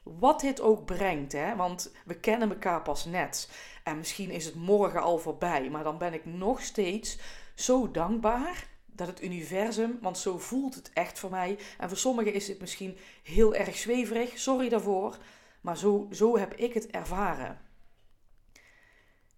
Wat 0.04 0.40
dit 0.40 0.62
ook 0.62 0.86
brengt, 0.86 1.32
hè? 1.32 1.56
want 1.56 1.94
we 2.06 2.20
kennen 2.20 2.50
elkaar 2.50 2.82
pas 2.82 3.06
net. 3.06 3.50
En 3.84 3.98
misschien 3.98 4.30
is 4.30 4.46
het 4.46 4.56
morgen 4.56 5.02
al 5.02 5.18
voorbij, 5.18 5.70
maar 5.70 5.84
dan 5.84 5.98
ben 5.98 6.14
ik 6.14 6.26
nog 6.26 6.62
steeds 6.62 7.18
zo 7.56 7.92
dankbaar 7.92 8.68
dat 8.86 9.08
het 9.08 9.24
universum, 9.24 9.98
want 10.02 10.18
zo 10.18 10.38
voelt 10.38 10.76
het 10.76 10.92
echt 10.94 11.20
voor 11.20 11.30
mij. 11.30 11.58
En 11.78 11.88
voor 11.88 11.98
sommigen 11.98 12.34
is 12.34 12.48
het 12.48 12.60
misschien 12.60 12.98
heel 13.24 13.56
erg 13.56 13.78
zweverig, 13.78 14.40
sorry 14.40 14.70
daarvoor, 14.70 15.18
maar 15.62 15.78
zo, 15.78 16.08
zo 16.12 16.38
heb 16.38 16.54
ik 16.54 16.74
het 16.74 16.88
ervaren. 16.88 17.60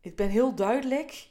Ik 0.02 0.16
ben 0.16 0.30
heel 0.30 0.56
duidelijk 0.56 1.30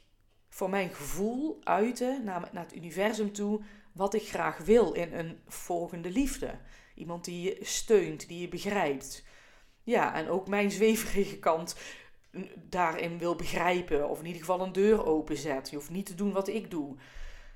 voor 0.51 0.69
mijn 0.69 0.89
gevoel 0.89 1.59
uiten 1.63 2.23
naar, 2.23 2.49
naar 2.51 2.63
het 2.63 2.75
universum 2.75 3.31
toe 3.31 3.61
wat 3.91 4.13
ik 4.13 4.27
graag 4.27 4.57
wil 4.57 4.91
in 4.91 5.13
een 5.13 5.39
volgende 5.47 6.09
liefde. 6.09 6.51
Iemand 6.95 7.25
die 7.25 7.41
je 7.41 7.57
steunt, 7.61 8.27
die 8.27 8.41
je 8.41 8.47
begrijpt. 8.47 9.23
Ja, 9.83 10.13
en 10.13 10.29
ook 10.29 10.47
mijn 10.47 10.71
zweverige 10.71 11.39
kant 11.39 11.75
daarin 12.55 13.17
wil 13.17 13.35
begrijpen. 13.35 14.09
Of 14.09 14.19
in 14.19 14.25
ieder 14.25 14.39
geval 14.41 14.61
een 14.61 14.71
deur 14.71 15.05
openzet. 15.05 15.69
Je 15.69 15.75
hoeft 15.75 15.89
niet 15.89 16.05
te 16.05 16.15
doen 16.15 16.31
wat 16.31 16.47
ik 16.47 16.71
doe. 16.71 16.95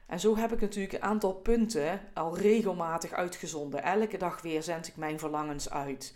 En 0.07 0.19
zo 0.19 0.37
heb 0.37 0.53
ik 0.53 0.61
natuurlijk 0.61 0.93
een 0.93 1.01
aantal 1.01 1.33
punten 1.33 2.01
al 2.13 2.37
regelmatig 2.37 3.11
uitgezonden. 3.11 3.83
Elke 3.83 4.17
dag 4.17 4.41
weer 4.41 4.63
zend 4.63 4.87
ik 4.87 4.95
mijn 4.95 5.19
verlangens 5.19 5.69
uit. 5.69 6.15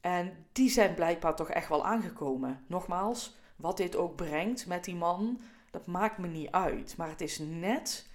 En 0.00 0.46
die 0.52 0.70
zijn 0.70 0.94
blijkbaar 0.94 1.36
toch 1.36 1.50
echt 1.50 1.68
wel 1.68 1.84
aangekomen. 1.84 2.64
Nogmaals, 2.66 3.36
wat 3.56 3.76
dit 3.76 3.96
ook 3.96 4.16
brengt 4.16 4.66
met 4.66 4.84
die 4.84 4.96
man, 4.96 5.40
dat 5.70 5.86
maakt 5.86 6.18
me 6.18 6.26
niet 6.26 6.50
uit. 6.50 6.96
Maar 6.96 7.08
het 7.08 7.20
is 7.20 7.38
net 7.38 8.10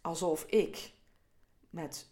alsof 0.00 0.44
ik 0.44 0.92
met, 1.70 2.10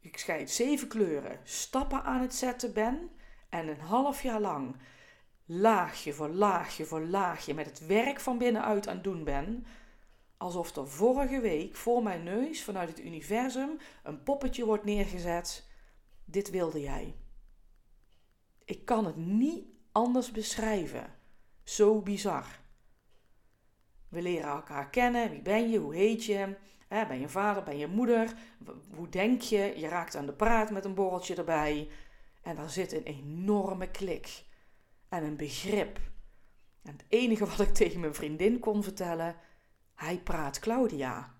ik 0.00 0.18
scheid 0.18 0.50
zeven 0.50 0.88
kleuren, 0.88 1.40
stappen 1.42 2.02
aan 2.04 2.20
het 2.20 2.34
zetten 2.34 2.72
ben. 2.72 3.10
En 3.48 3.68
een 3.68 3.80
half 3.80 4.22
jaar 4.22 4.40
lang 4.40 4.76
laagje 5.44 6.12
voor 6.12 6.28
laagje 6.28 6.84
voor 6.84 7.00
laagje 7.00 7.54
met 7.54 7.66
het 7.66 7.86
werk 7.86 8.20
van 8.20 8.38
binnenuit 8.38 8.88
aan 8.88 8.94
het 8.94 9.04
doen 9.04 9.24
ben. 9.24 9.66
Alsof 10.36 10.76
er 10.76 10.88
vorige 10.88 11.40
week 11.40 11.76
voor 11.76 12.02
mijn 12.02 12.22
neus 12.22 12.64
vanuit 12.64 12.88
het 12.88 13.00
universum 13.00 13.78
een 14.02 14.22
poppetje 14.22 14.64
wordt 14.64 14.84
neergezet. 14.84 15.68
Dit 16.24 16.50
wilde 16.50 16.80
jij. 16.80 17.16
Ik 18.64 18.84
kan 18.84 19.06
het 19.06 19.16
niet 19.16 19.64
anders 19.92 20.30
beschrijven. 20.30 21.14
Zo 21.62 22.00
bizar. 22.00 22.61
We 24.12 24.22
leren 24.22 24.50
elkaar 24.50 24.90
kennen. 24.90 25.30
Wie 25.30 25.42
ben 25.42 25.70
je? 25.70 25.78
Hoe 25.78 25.94
heet 25.94 26.24
je? 26.24 26.56
ben 26.88 27.20
je 27.20 27.28
vader? 27.28 27.62
Ben 27.62 27.78
je 27.78 27.86
moeder? 27.86 28.34
Hoe 28.94 29.08
denk 29.08 29.40
je? 29.40 29.74
Je 29.76 29.88
raakt 29.88 30.16
aan 30.16 30.26
de 30.26 30.32
praat 30.32 30.70
met 30.70 30.84
een 30.84 30.94
borreltje 30.94 31.34
erbij. 31.34 31.90
En 32.42 32.56
daar 32.56 32.70
zit 32.70 32.92
een 32.92 33.02
enorme 33.02 33.90
klik. 33.90 34.44
En 35.08 35.24
een 35.24 35.36
begrip. 35.36 35.98
En 36.82 36.92
het 36.92 37.04
enige 37.08 37.46
wat 37.46 37.60
ik 37.60 37.74
tegen 37.82 38.00
mijn 38.00 38.14
vriendin 38.14 38.58
kon 38.58 38.82
vertellen: 38.82 39.36
hij 39.94 40.18
praat 40.18 40.58
Claudia. 40.58 41.34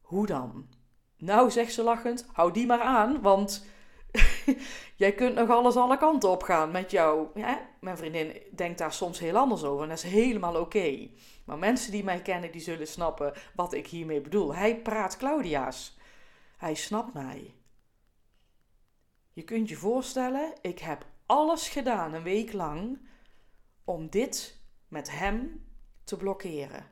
Hoe 0.00 0.26
dan? 0.26 0.68
Nou, 1.16 1.50
zegt 1.50 1.72
ze 1.72 1.82
lachend, 1.82 2.26
hou 2.32 2.52
die 2.52 2.66
maar 2.66 2.80
aan, 2.80 3.20
want 3.20 3.66
jij 5.02 5.12
kunt 5.14 5.34
nog 5.34 5.50
alles 5.50 5.76
alle 5.76 5.98
kanten 5.98 6.30
op 6.30 6.42
gaan 6.42 6.70
met 6.70 6.90
jou. 6.90 7.28
Mijn 7.80 7.96
vriendin 7.96 8.42
denkt 8.54 8.78
daar 8.78 8.92
soms 8.92 9.18
heel 9.18 9.36
anders 9.36 9.64
over 9.64 9.82
en 9.82 9.88
dat 9.88 9.98
is 9.98 10.10
helemaal 10.10 10.60
oké. 10.60 11.08
Maar 11.44 11.58
mensen 11.58 11.92
die 11.92 12.04
mij 12.04 12.22
kennen, 12.22 12.52
die 12.52 12.60
zullen 12.60 12.86
snappen 12.86 13.32
wat 13.54 13.72
ik 13.72 13.86
hiermee 13.86 14.20
bedoel. 14.20 14.54
Hij 14.54 14.80
praat 14.80 15.16
Claudia's. 15.16 15.98
Hij 16.56 16.74
snapt 16.74 17.14
mij. 17.14 17.54
Je 19.32 19.42
kunt 19.42 19.68
je 19.68 19.76
voorstellen, 19.76 20.52
ik 20.60 20.78
heb 20.78 21.06
alles 21.26 21.68
gedaan 21.68 22.14
een 22.14 22.22
week 22.22 22.52
lang 22.52 22.98
om 23.84 24.10
dit 24.10 24.60
met 24.88 25.10
hem 25.10 25.66
te 26.04 26.16
blokkeren. 26.16 26.90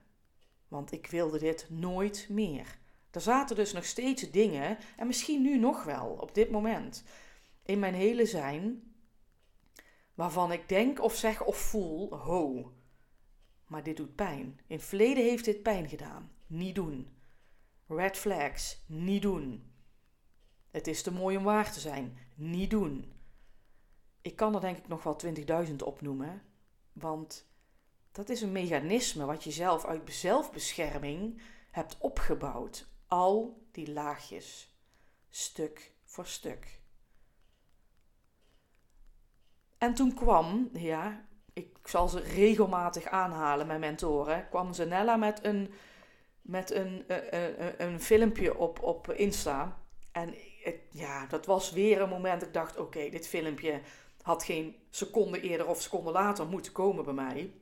Want 0.68 0.92
ik 0.92 1.06
wilde 1.06 1.38
dit 1.38 1.66
nooit 1.70 2.26
meer. 2.30 2.78
Er 3.12 3.20
zaten 3.20 3.56
dus 3.56 3.72
nog 3.72 3.84
steeds 3.84 4.30
dingen, 4.30 4.78
en 4.96 5.06
misschien 5.06 5.42
nu 5.42 5.58
nog 5.58 5.84
wel, 5.84 6.06
op 6.06 6.34
dit 6.34 6.50
moment, 6.50 7.04
in 7.62 7.78
mijn 7.78 7.94
hele 7.94 8.26
zijn, 8.26 8.94
waarvan 10.14 10.52
ik 10.52 10.68
denk 10.68 11.02
of 11.02 11.14
zeg 11.14 11.44
of 11.44 11.56
voel, 11.56 12.16
ho, 12.16 12.72
maar 13.66 13.82
dit 13.82 13.96
doet 13.96 14.14
pijn. 14.14 14.60
In 14.66 14.76
het 14.76 14.84
verleden 14.84 15.24
heeft 15.24 15.44
dit 15.44 15.62
pijn 15.62 15.88
gedaan. 15.88 16.32
Niet 16.46 16.74
doen. 16.74 17.16
Red 17.88 18.16
flags, 18.16 18.84
niet 18.86 19.22
doen. 19.22 19.72
Het 20.70 20.86
is 20.86 21.02
te 21.02 21.12
mooi 21.12 21.36
om 21.36 21.44
waar 21.44 21.72
te 21.72 21.80
zijn. 21.80 22.18
Niet 22.34 22.70
doen. 22.70 23.12
Ik 24.20 24.36
kan 24.36 24.54
er 24.54 24.60
denk 24.60 24.78
ik 24.78 24.88
nog 24.88 25.02
wel 25.02 25.16
20.000 25.66 25.74
opnoemen, 25.76 26.42
want 26.92 27.50
dat 28.12 28.28
is 28.28 28.40
een 28.40 28.52
mechanisme 28.52 29.24
wat 29.24 29.44
je 29.44 29.50
zelf 29.50 29.84
uit 29.84 30.12
zelfbescherming 30.12 31.42
hebt 31.70 31.98
opgebouwd. 31.98 32.91
Al 33.12 33.66
die 33.72 33.92
laagjes, 33.92 34.74
stuk 35.28 35.92
voor 36.04 36.26
stuk. 36.26 36.80
En 39.78 39.94
toen 39.94 40.14
kwam, 40.14 40.70
ja, 40.72 41.24
ik 41.52 41.78
zal 41.84 42.08
ze 42.08 42.20
regelmatig 42.20 43.06
aanhalen, 43.06 43.66
mijn 43.66 43.80
mentoren, 43.80 44.48
kwam 44.48 44.72
Zanella 44.72 45.16
met 45.16 45.44
een, 45.44 45.72
met 46.42 46.70
een, 46.70 47.04
een, 47.06 47.30
eh, 47.30 47.40
een, 47.40 47.56
eh, 47.56 47.86
een 47.86 48.00
filmpje 48.00 48.58
op, 48.58 48.82
op 48.82 49.10
Insta. 49.10 49.80
En 50.12 50.34
ja, 50.90 51.26
dat 51.26 51.46
was 51.46 51.70
weer 51.70 52.00
een 52.00 52.08
moment 52.08 52.42
ik 52.42 52.52
dacht, 52.52 52.76
oké, 52.76 53.08
dit 53.10 53.28
filmpje 53.28 53.80
had 54.22 54.44
geen 54.44 54.76
seconde 54.90 55.40
eerder 55.40 55.66
of 55.66 55.80
seconde 55.82 56.10
later 56.10 56.46
moeten 56.46 56.72
komen 56.72 57.04
bij 57.04 57.14
mij. 57.14 57.52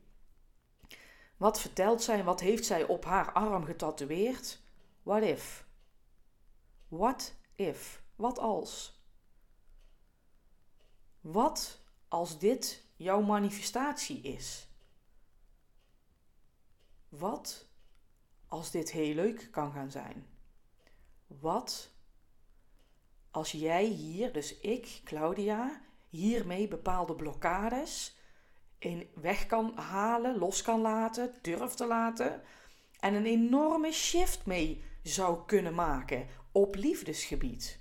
Wat 1.37 1.61
vertelt 1.61 2.03
zij 2.03 2.25
wat 2.25 2.41
heeft 2.41 2.65
zij 2.65 2.85
op 2.85 3.05
haar 3.05 3.33
arm 3.33 3.65
getatoeëerd? 3.65 4.60
What 5.03 5.23
if? 5.23 5.67
What 6.89 7.35
if? 7.55 8.03
Wat 8.17 8.39
als? 8.39 9.01
Wat 11.21 11.81
als 12.09 12.39
dit 12.39 12.85
jouw 12.97 13.21
manifestatie 13.21 14.21
is? 14.21 14.69
Wat 17.09 17.69
als 18.47 18.71
dit 18.71 18.91
heel 18.91 19.15
leuk 19.15 19.49
kan 19.51 19.73
gaan 19.73 19.91
zijn? 19.91 20.27
Wat 21.27 21.91
als 23.31 23.51
jij 23.53 23.85
hier, 23.85 24.33
dus 24.33 24.59
ik, 24.59 25.01
Claudia, 25.05 25.81
hiermee 26.09 26.69
bepaalde 26.69 27.15
blokkades 27.15 28.17
in 28.79 29.09
weg 29.15 29.47
kan 29.47 29.77
halen, 29.77 30.39
los 30.39 30.63
kan 30.63 30.81
laten, 30.81 31.35
durf 31.43 31.75
te 31.75 31.87
laten 31.87 32.43
en 33.01 33.15
een 33.15 33.27
enorme 33.27 33.93
shift 33.93 34.47
mee 34.47 34.85
zou 35.03 35.45
kunnen 35.47 35.75
maken 35.75 36.29
op 36.53 36.75
liefdesgebied. 36.75 37.81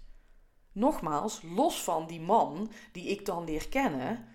Nogmaals, 0.72 1.42
los 1.42 1.84
van 1.84 2.08
die 2.08 2.22
man 2.22 2.72
die 2.92 3.08
ik 3.10 3.26
dan 3.26 3.44
leer 3.44 3.70
kennen, 3.70 4.28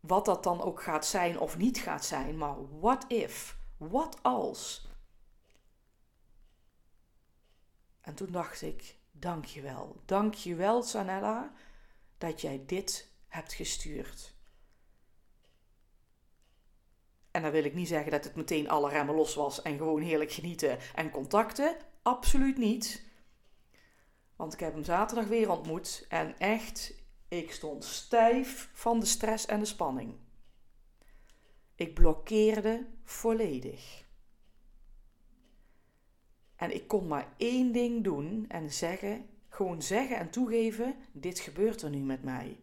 wat 0.00 0.24
dat 0.24 0.42
dan 0.42 0.60
ook 0.60 0.82
gaat 0.82 1.06
zijn 1.06 1.38
of 1.38 1.56
niet 1.56 1.78
gaat 1.78 2.04
zijn, 2.04 2.36
maar 2.36 2.78
what 2.78 3.04
if? 3.08 3.58
Wat 3.76 4.22
als? 4.22 4.88
En 8.00 8.14
toen 8.14 8.32
dacht 8.32 8.62
ik, 8.62 8.96
dankjewel. 9.12 10.02
Dankjewel 10.04 10.82
Sanella 10.82 11.52
dat 12.18 12.40
jij 12.40 12.62
dit 12.66 13.10
hebt 13.28 13.52
gestuurd. 13.52 14.33
En 17.34 17.42
dan 17.42 17.50
wil 17.50 17.64
ik 17.64 17.74
niet 17.74 17.88
zeggen 17.88 18.10
dat 18.10 18.24
het 18.24 18.34
meteen 18.34 18.68
alle 18.68 18.88
remmen 18.88 19.14
los 19.14 19.34
was 19.34 19.62
en 19.62 19.76
gewoon 19.76 20.00
heerlijk 20.00 20.32
genieten 20.32 20.78
en 20.94 21.10
contacten. 21.10 21.76
Absoluut 22.02 22.58
niet. 22.58 23.04
Want 24.36 24.52
ik 24.52 24.60
heb 24.60 24.74
hem 24.74 24.84
zaterdag 24.84 25.26
weer 25.26 25.50
ontmoet 25.50 26.06
en 26.08 26.38
echt, 26.38 26.94
ik 27.28 27.52
stond 27.52 27.84
stijf 27.84 28.70
van 28.72 29.00
de 29.00 29.06
stress 29.06 29.46
en 29.46 29.58
de 29.58 29.64
spanning. 29.64 30.14
Ik 31.74 31.94
blokkeerde 31.94 32.86
volledig. 33.04 34.04
En 36.56 36.74
ik 36.74 36.88
kon 36.88 37.06
maar 37.06 37.34
één 37.36 37.72
ding 37.72 38.04
doen 38.04 38.44
en 38.48 38.72
zeggen, 38.72 39.26
gewoon 39.48 39.82
zeggen 39.82 40.16
en 40.16 40.30
toegeven: 40.30 40.94
dit 41.12 41.38
gebeurt 41.38 41.82
er 41.82 41.90
nu 41.90 41.98
met 41.98 42.22
mij. 42.22 42.60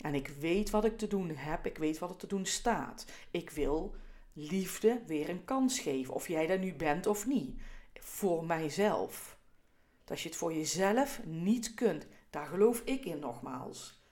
En 0.00 0.14
ik 0.14 0.28
weet 0.28 0.70
wat 0.70 0.84
ik 0.84 0.98
te 0.98 1.06
doen 1.06 1.30
heb, 1.30 1.66
ik 1.66 1.78
weet 1.78 1.98
wat 1.98 2.10
er 2.10 2.16
te 2.16 2.26
doen 2.26 2.46
staat. 2.46 3.06
Ik 3.30 3.50
wil 3.50 3.94
liefde 4.32 5.02
weer 5.06 5.28
een 5.28 5.44
kans 5.44 5.78
geven, 5.78 6.14
of 6.14 6.28
jij 6.28 6.46
daar 6.46 6.58
nu 6.58 6.74
bent 6.74 7.06
of 7.06 7.26
niet. 7.26 7.60
Voor 7.94 8.44
mijzelf. 8.44 9.38
Dat 10.00 10.10
als 10.10 10.22
je 10.22 10.28
het 10.28 10.38
voor 10.38 10.52
jezelf 10.54 11.24
niet 11.24 11.74
kunt, 11.74 12.06
daar 12.30 12.46
geloof 12.46 12.82
ik 12.84 13.04
in 13.04 13.18
nogmaals. 13.18 14.02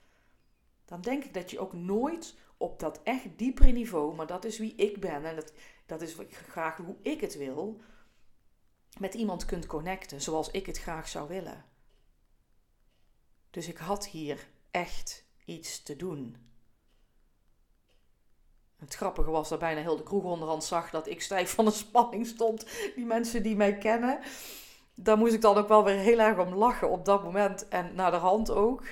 Dan 0.85 1.01
denk 1.01 1.23
ik 1.23 1.33
dat 1.33 1.51
je 1.51 1.59
ook 1.59 1.73
nooit 1.73 2.35
op 2.57 2.79
dat 2.79 2.99
echt 3.03 3.37
diepere 3.37 3.71
niveau, 3.71 4.15
maar 4.15 4.27
dat 4.27 4.45
is 4.45 4.57
wie 4.57 4.75
ik 4.75 4.99
ben 4.99 5.25
en 5.25 5.35
dat, 5.35 5.53
dat 5.85 6.01
is 6.01 6.15
graag 6.31 6.77
hoe 6.77 6.95
ik 7.01 7.21
het 7.21 7.37
wil, 7.37 7.81
met 8.99 9.13
iemand 9.13 9.45
kunt 9.45 9.65
connecten 9.65 10.21
zoals 10.21 10.51
ik 10.51 10.65
het 10.65 10.77
graag 10.77 11.07
zou 11.07 11.27
willen. 11.27 11.65
Dus 13.49 13.67
ik 13.67 13.77
had 13.77 14.07
hier 14.07 14.49
echt 14.71 15.28
iets 15.49 15.83
te 15.83 15.95
doen. 15.95 16.35
Het 18.77 18.95
grappige 18.95 19.31
was 19.31 19.49
dat 19.49 19.59
bijna 19.59 19.81
heel 19.81 19.97
de 19.97 20.03
kroeg 20.03 20.23
onderhand 20.23 20.63
zag 20.63 20.89
dat 20.89 21.07
ik 21.07 21.21
stijf 21.21 21.53
van 21.53 21.65
de 21.65 21.71
spanning 21.71 22.27
stond. 22.27 22.65
Die 22.95 23.05
mensen 23.05 23.43
die 23.43 23.55
mij 23.55 23.77
kennen. 23.77 24.19
Daar 24.95 25.17
moest 25.17 25.33
ik 25.33 25.41
dan 25.41 25.57
ook 25.57 25.67
wel 25.67 25.83
weer 25.83 25.95
heel 25.95 26.19
erg 26.19 26.37
om 26.37 26.53
lachen 26.53 26.89
op 26.89 27.05
dat 27.05 27.23
moment 27.23 27.67
en 27.67 27.95
naar 27.95 28.11
de 28.11 28.17
hand 28.17 28.49
ook. 28.51 28.83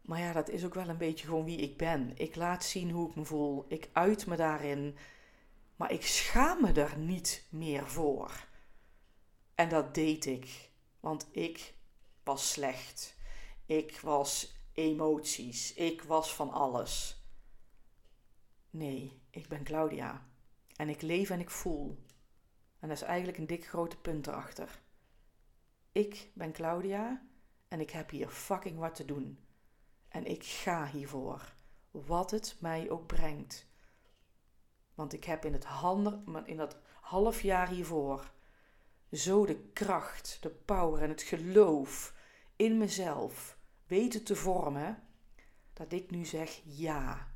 Maar 0.00 0.20
ja, 0.20 0.32
dat 0.32 0.48
is 0.48 0.64
ook 0.64 0.74
wel 0.74 0.88
een 0.88 0.96
beetje 0.96 1.26
gewoon 1.26 1.44
wie 1.44 1.58
ik 1.58 1.76
ben. 1.76 2.12
Ik 2.16 2.36
laat 2.36 2.64
zien 2.64 2.90
hoe 2.90 3.08
ik 3.08 3.14
me 3.14 3.24
voel. 3.24 3.64
Ik 3.68 3.90
uit 3.92 4.26
me 4.26 4.36
daarin. 4.36 4.96
Maar 5.76 5.92
ik 5.92 6.06
schaam 6.06 6.60
me 6.60 6.72
er 6.72 6.98
niet 6.98 7.46
meer 7.50 7.88
voor. 7.88 8.46
En 9.54 9.68
dat 9.68 9.94
deed 9.94 10.26
ik. 10.26 10.70
Want 11.00 11.26
ik 11.30 11.74
was 12.24 12.52
slecht. 12.52 13.16
Ik 13.66 14.00
was 14.00 14.54
emoties. 14.74 15.74
Ik 15.74 16.02
was 16.02 16.34
van 16.34 16.50
alles. 16.50 17.22
Nee, 18.70 19.22
ik 19.30 19.48
ben 19.48 19.64
Claudia. 19.64 20.28
En 20.76 20.88
ik 20.88 21.02
leef 21.02 21.30
en 21.30 21.40
ik 21.40 21.50
voel. 21.50 22.04
En 22.78 22.88
dat 22.88 22.96
is 22.96 23.02
eigenlijk 23.02 23.38
een 23.38 23.46
dik 23.46 23.66
grote 23.66 23.96
punt 23.96 24.26
erachter. 24.26 24.82
Ik 25.92 26.30
ben 26.34 26.52
Claudia 26.52 27.26
en 27.68 27.80
ik 27.80 27.90
heb 27.90 28.10
hier 28.10 28.28
fucking 28.28 28.78
wat 28.78 28.94
te 28.94 29.04
doen. 29.04 29.38
En 30.08 30.24
ik 30.24 30.44
ga 30.44 30.86
hiervoor, 30.86 31.54
wat 31.90 32.30
het 32.30 32.56
mij 32.60 32.90
ook 32.90 33.06
brengt. 33.06 33.66
Want 34.94 35.12
ik 35.12 35.24
heb 35.24 35.44
in, 35.44 35.52
het 35.52 35.66
in 36.44 36.56
dat 36.56 36.78
half 37.00 37.42
jaar 37.42 37.68
hiervoor 37.68 38.32
zo 39.12 39.46
de 39.46 39.70
kracht, 39.72 40.38
de 40.40 40.50
power 40.50 41.02
en 41.02 41.08
het 41.08 41.22
geloof 41.22 42.14
in 42.56 42.78
mezelf 42.78 43.53
weten 43.86 44.24
te 44.24 44.36
vormen, 44.36 45.02
dat 45.72 45.92
ik 45.92 46.10
nu 46.10 46.24
zeg 46.24 46.60
ja 46.64 47.32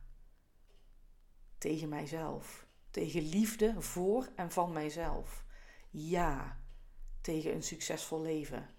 tegen 1.59 1.89
mijzelf. 1.89 2.67
Tegen 2.91 3.29
liefde 3.29 3.83
voor 3.83 4.29
en 4.35 4.51
van 4.51 4.73
mijzelf. 4.73 5.45
Ja 5.91 6.61
tegen 7.21 7.55
een 7.55 7.63
succesvol 7.63 8.21
leven. 8.21 8.71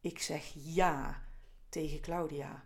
Ik 0.00 0.18
zeg 0.18 0.52
ja 0.54 1.24
tegen 1.68 2.00
Claudia. 2.00 2.64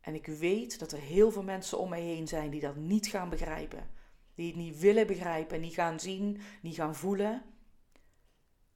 En 0.00 0.14
ik 0.14 0.26
weet 0.26 0.78
dat 0.78 0.92
er 0.92 1.00
heel 1.00 1.30
veel 1.30 1.42
mensen 1.42 1.78
om 1.78 1.88
mij 1.88 2.02
heen 2.02 2.28
zijn 2.28 2.50
die 2.50 2.60
dat 2.60 2.76
niet 2.76 3.06
gaan 3.06 3.28
begrijpen. 3.28 3.90
Die 4.34 4.46
het 4.46 4.56
niet 4.56 4.78
willen 4.78 5.06
begrijpen, 5.06 5.60
niet 5.60 5.74
gaan 5.74 6.00
zien, 6.00 6.40
niet 6.62 6.74
gaan 6.74 6.94
voelen. 6.94 7.42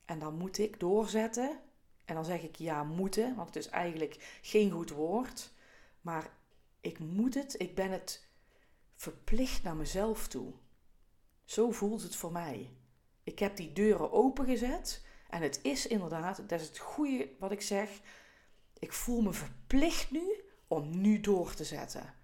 En 0.05 0.19
dan 0.19 0.35
moet 0.35 0.59
ik 0.59 0.81
doorzetten. 0.81 1.61
En 2.11 2.17
dan 2.17 2.25
zeg 2.25 2.43
ik 2.43 2.57
ja, 2.57 2.85
moeten, 2.85 3.35
want 3.35 3.55
het 3.55 3.65
is 3.65 3.69
eigenlijk 3.69 4.39
geen 4.43 4.71
goed 4.71 4.91
woord. 4.91 5.53
Maar 6.01 6.33
ik 6.81 6.99
moet 6.99 7.35
het, 7.35 7.61
ik 7.61 7.75
ben 7.75 7.91
het 7.91 8.29
verplicht 8.95 9.63
naar 9.63 9.77
mezelf 9.77 10.29
toe. 10.29 10.53
Zo 11.45 11.71
voelt 11.71 12.03
het 12.03 12.17
voor 12.17 12.33
mij. 12.33 12.71
Ik 13.23 13.39
heb 13.39 13.57
die 13.57 13.73
deuren 13.73 14.13
opengezet 14.13 15.05
en 15.29 15.43
het 15.43 15.61
is 15.63 15.87
inderdaad, 15.87 16.49
dat 16.49 16.61
is 16.61 16.67
het 16.67 16.79
goede 16.79 17.31
wat 17.39 17.51
ik 17.51 17.61
zeg. 17.61 18.01
Ik 18.79 18.93
voel 18.93 19.21
me 19.21 19.33
verplicht 19.33 20.11
nu 20.11 20.45
om 20.69 21.01
nu 21.01 21.21
door 21.21 21.55
te 21.55 21.65
zetten. 21.65 22.15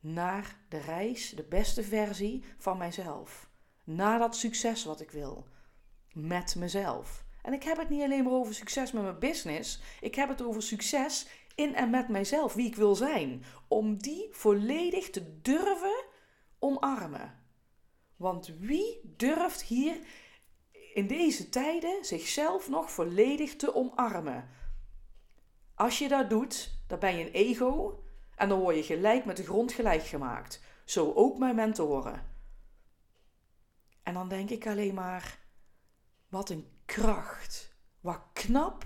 Naar 0.00 0.58
de 0.68 0.78
reis, 0.78 1.30
de 1.30 1.44
beste 1.44 1.82
versie 1.82 2.44
van 2.58 2.78
mijzelf. 2.78 3.50
Naar 3.84 4.18
dat 4.18 4.36
succes 4.36 4.84
wat 4.84 5.00
ik 5.00 5.10
wil. 5.10 5.46
Met 6.12 6.54
mezelf. 6.54 7.23
En 7.44 7.52
ik 7.52 7.62
heb 7.62 7.76
het 7.76 7.88
niet 7.88 8.02
alleen 8.02 8.24
maar 8.24 8.32
over 8.32 8.54
succes 8.54 8.92
met 8.92 9.02
mijn 9.02 9.18
business. 9.18 9.80
Ik 10.00 10.14
heb 10.14 10.28
het 10.28 10.42
over 10.42 10.62
succes 10.62 11.26
in 11.54 11.74
en 11.74 11.90
met 11.90 12.08
mijzelf, 12.08 12.54
wie 12.54 12.66
ik 12.66 12.76
wil 12.76 12.94
zijn. 12.94 13.44
Om 13.68 13.96
die 13.96 14.28
volledig 14.30 15.10
te 15.10 15.40
durven 15.40 16.04
omarmen. 16.58 17.42
Want 18.16 18.54
wie 18.58 19.14
durft 19.16 19.62
hier 19.62 19.98
in 20.94 21.06
deze 21.06 21.48
tijden 21.48 22.04
zichzelf 22.04 22.68
nog 22.68 22.90
volledig 22.90 23.56
te 23.56 23.74
omarmen? 23.74 24.48
Als 25.74 25.98
je 25.98 26.08
dat 26.08 26.30
doet, 26.30 26.70
dan 26.86 26.98
ben 26.98 27.16
je 27.16 27.26
een 27.26 27.32
ego 27.32 28.02
en 28.36 28.48
dan 28.48 28.60
word 28.60 28.76
je 28.76 28.82
gelijk 28.82 29.24
met 29.24 29.36
de 29.36 29.44
grond 29.44 29.72
gelijk 29.72 30.02
gemaakt. 30.02 30.60
Zo 30.84 31.12
ook 31.12 31.38
mijn 31.38 31.54
mentoren. 31.54 32.26
En 34.02 34.14
dan 34.14 34.28
denk 34.28 34.50
ik 34.50 34.66
alleen 34.66 34.94
maar: 34.94 35.38
wat 36.28 36.50
een 36.50 36.73
kracht. 36.84 37.76
Wat 38.00 38.20
knap 38.32 38.84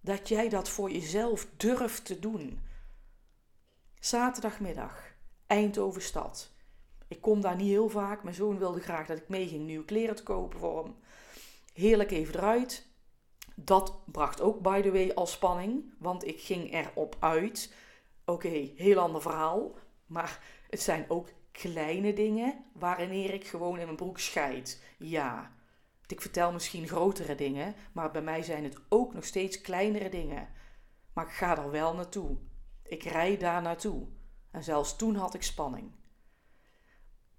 dat 0.00 0.28
jij 0.28 0.48
dat 0.48 0.68
voor 0.68 0.90
jezelf 0.90 1.46
durft 1.56 2.04
te 2.04 2.18
doen. 2.18 2.60
Zaterdagmiddag, 4.00 5.14
Eindhoven 5.46 6.02
stad. 6.02 6.54
Ik 7.08 7.20
kom 7.20 7.40
daar 7.40 7.56
niet 7.56 7.68
heel 7.68 7.88
vaak. 7.88 8.22
Mijn 8.22 8.34
zoon 8.34 8.58
wilde 8.58 8.80
graag 8.80 9.06
dat 9.06 9.18
ik 9.18 9.28
meeging 9.28 9.66
nieuwe 9.66 9.84
kleren 9.84 10.16
te 10.16 10.22
kopen 10.22 10.58
voor 10.58 10.84
hem. 10.84 10.94
Heerlijk 11.72 12.10
even 12.10 12.34
eruit. 12.34 12.86
Dat 13.54 14.04
bracht 14.04 14.40
ook, 14.40 14.60
by 14.60 14.82
the 14.82 14.92
way, 14.92 15.12
al 15.14 15.26
spanning. 15.26 15.94
Want 15.98 16.26
ik 16.26 16.40
ging 16.40 16.72
erop 16.72 17.16
uit. 17.20 17.74
Oké, 18.24 18.70
heel 18.76 18.98
ander 18.98 19.22
verhaal. 19.22 19.74
Maar 20.06 20.40
het 20.70 20.80
zijn 20.80 21.04
ook 21.08 21.28
kleine 21.52 22.12
dingen 22.12 22.64
waarin 22.72 23.32
ik 23.32 23.46
gewoon 23.46 23.78
in 23.78 23.84
mijn 23.84 23.96
broek 23.96 24.18
scheid. 24.18 24.82
Ja. 24.98 25.55
Ik 26.06 26.20
vertel 26.20 26.52
misschien 26.52 26.88
grotere 26.88 27.34
dingen, 27.34 27.74
maar 27.92 28.10
bij 28.10 28.22
mij 28.22 28.42
zijn 28.42 28.64
het 28.64 28.78
ook 28.88 29.14
nog 29.14 29.24
steeds 29.24 29.60
kleinere 29.60 30.08
dingen. 30.08 30.48
Maar 31.12 31.26
ik 31.26 31.32
ga 31.32 31.58
er 31.58 31.70
wel 31.70 31.94
naartoe. 31.94 32.36
Ik 32.82 33.02
rijd 33.02 33.40
daar 33.40 33.62
naartoe. 33.62 34.06
En 34.50 34.64
zelfs 34.64 34.96
toen 34.96 35.14
had 35.14 35.34
ik 35.34 35.42
spanning. 35.42 35.90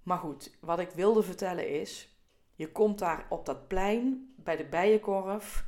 Maar 0.02 0.18
goed, 0.18 0.56
wat 0.60 0.78
ik 0.78 0.90
wilde 0.90 1.22
vertellen 1.22 1.80
is: 1.80 2.18
je 2.54 2.72
komt 2.72 2.98
daar 2.98 3.26
op 3.28 3.46
dat 3.46 3.68
plein 3.68 4.34
bij 4.36 4.56
de 4.56 4.64
bijenkorf 4.64 5.64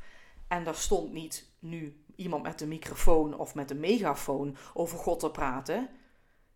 en 0.47 0.63
daar 0.63 0.75
stond 0.75 1.11
niet 1.11 1.51
nu 1.59 2.03
iemand 2.15 2.43
met 2.43 2.61
een 2.61 2.67
microfoon 2.67 3.37
of 3.37 3.55
met 3.55 3.71
een 3.71 3.79
megafoon 3.79 4.57
over 4.73 4.97
God 4.97 5.19
te 5.19 5.31
praten. 5.31 5.89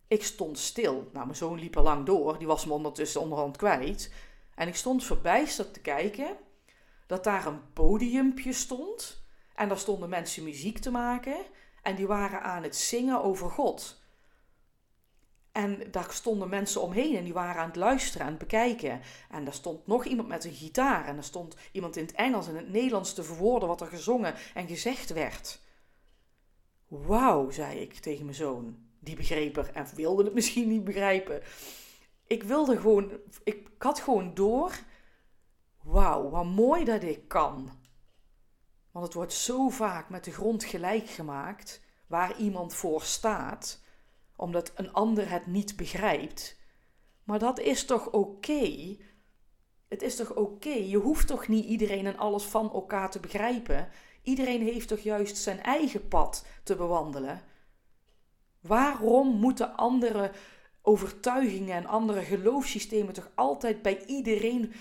Ik 0.08 0.24
stond 0.24 0.58
stil. 0.58 1.10
Nou, 1.12 1.26
mijn 1.26 1.36
zoon 1.36 1.58
liep 1.58 1.76
er 1.76 1.82
lang 1.82 2.06
door, 2.06 2.38
die 2.38 2.46
was 2.46 2.66
me 2.66 2.72
ondertussen 2.72 3.20
onderhand 3.20 3.56
kwijt. 3.56 4.14
En 4.56 4.68
ik 4.68 4.76
stond 4.76 5.04
verbijsterd 5.04 5.74
te 5.74 5.80
kijken 5.80 6.36
dat 7.06 7.24
daar 7.24 7.46
een 7.46 7.72
podiumpje 7.72 8.52
stond 8.52 9.24
En 9.56 9.68
daar 9.68 9.78
stonden 9.78 10.08
mensen 10.08 10.44
muziek 10.44 10.78
te 10.78 10.90
maken. 10.90 11.36
En 11.82 11.94
die 11.94 12.06
waren 12.06 12.42
aan 12.42 12.62
het 12.62 12.76
zingen 12.76 13.22
over 13.22 13.50
God. 13.50 14.04
En 15.52 15.90
daar 15.90 16.10
stonden 16.10 16.48
mensen 16.48 16.82
omheen 16.82 17.16
en 17.16 17.24
die 17.24 17.32
waren 17.32 17.60
aan 17.60 17.68
het 17.68 17.76
luisteren, 17.76 18.26
aan 18.26 18.32
het 18.32 18.40
bekijken. 18.40 19.00
En 19.30 19.44
daar 19.44 19.54
stond 19.54 19.86
nog 19.86 20.04
iemand 20.04 20.28
met 20.28 20.44
een 20.44 20.52
gitaar. 20.52 21.06
En 21.06 21.16
er 21.16 21.24
stond 21.24 21.56
iemand 21.72 21.96
in 21.96 22.04
het 22.04 22.14
Engels 22.14 22.48
en 22.48 22.56
het 22.56 22.68
Nederlands 22.68 23.14
te 23.14 23.22
verwoorden 23.22 23.68
wat 23.68 23.80
er 23.80 23.86
gezongen 23.86 24.34
en 24.54 24.66
gezegd 24.66 25.12
werd. 25.12 25.60
Wauw, 26.88 27.50
zei 27.50 27.80
ik 27.80 27.94
tegen 27.94 28.24
mijn 28.24 28.36
zoon. 28.36 28.78
Die 28.98 29.16
begreep 29.16 29.56
er 29.56 29.70
en 29.72 29.86
wilde 29.94 30.24
het 30.24 30.34
misschien 30.34 30.68
niet 30.68 30.84
begrijpen. 30.84 31.42
Ik 32.26 32.42
wilde 32.42 32.76
gewoon, 32.78 33.12
ik 33.44 33.68
had 33.78 34.00
gewoon 34.00 34.34
door. 34.34 34.72
Wauw, 35.82 36.30
wat 36.30 36.44
mooi 36.44 36.84
dat 36.84 37.02
ik 37.02 37.28
kan. 37.28 37.70
Want 38.90 39.04
het 39.04 39.14
wordt 39.14 39.32
zo 39.32 39.68
vaak 39.68 40.08
met 40.08 40.24
de 40.24 40.32
grond 40.32 40.64
gelijk 40.64 41.08
gemaakt 41.08 41.82
waar 42.06 42.38
iemand 42.38 42.74
voor 42.74 43.02
staat, 43.02 43.82
omdat 44.36 44.72
een 44.74 44.92
ander 44.92 45.30
het 45.30 45.46
niet 45.46 45.76
begrijpt. 45.76 46.56
Maar 47.24 47.38
dat 47.38 47.58
is 47.58 47.84
toch 47.84 48.10
oké? 48.10 48.96
Het 49.88 50.02
is 50.02 50.16
toch 50.16 50.34
oké? 50.34 50.68
Je 50.68 50.96
hoeft 50.96 51.26
toch 51.26 51.48
niet 51.48 51.64
iedereen 51.64 52.06
en 52.06 52.18
alles 52.18 52.44
van 52.44 52.72
elkaar 52.72 53.10
te 53.10 53.20
begrijpen? 53.20 53.88
Iedereen 54.22 54.62
heeft 54.62 54.88
toch 54.88 54.98
juist 54.98 55.36
zijn 55.36 55.62
eigen 55.62 56.08
pad 56.08 56.46
te 56.62 56.76
bewandelen? 56.76 57.42
Waarom 58.60 59.28
moeten 59.28 59.76
andere 59.76 60.30
overtuigingen 60.86 61.76
en 61.76 61.86
andere 61.86 62.22
geloofssystemen 62.22 63.14
toch 63.14 63.30
altijd 63.34 63.82
bij 63.82 64.04
iedereen 64.06 64.72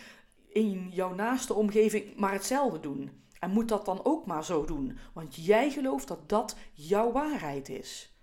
in 0.47 0.89
jouw 0.89 1.13
naaste 1.13 1.53
omgeving 1.53 2.15
maar 2.15 2.31
hetzelfde 2.31 2.79
doen? 2.79 3.23
En 3.39 3.51
moet 3.51 3.67
dat 3.67 3.85
dan 3.85 4.05
ook 4.05 4.25
maar 4.25 4.45
zo 4.45 4.65
doen, 4.65 4.97
want 5.13 5.35
jij 5.35 5.71
gelooft 5.71 6.07
dat 6.07 6.29
dat 6.29 6.57
jouw 6.73 7.11
waarheid 7.11 7.69
is. 7.69 8.15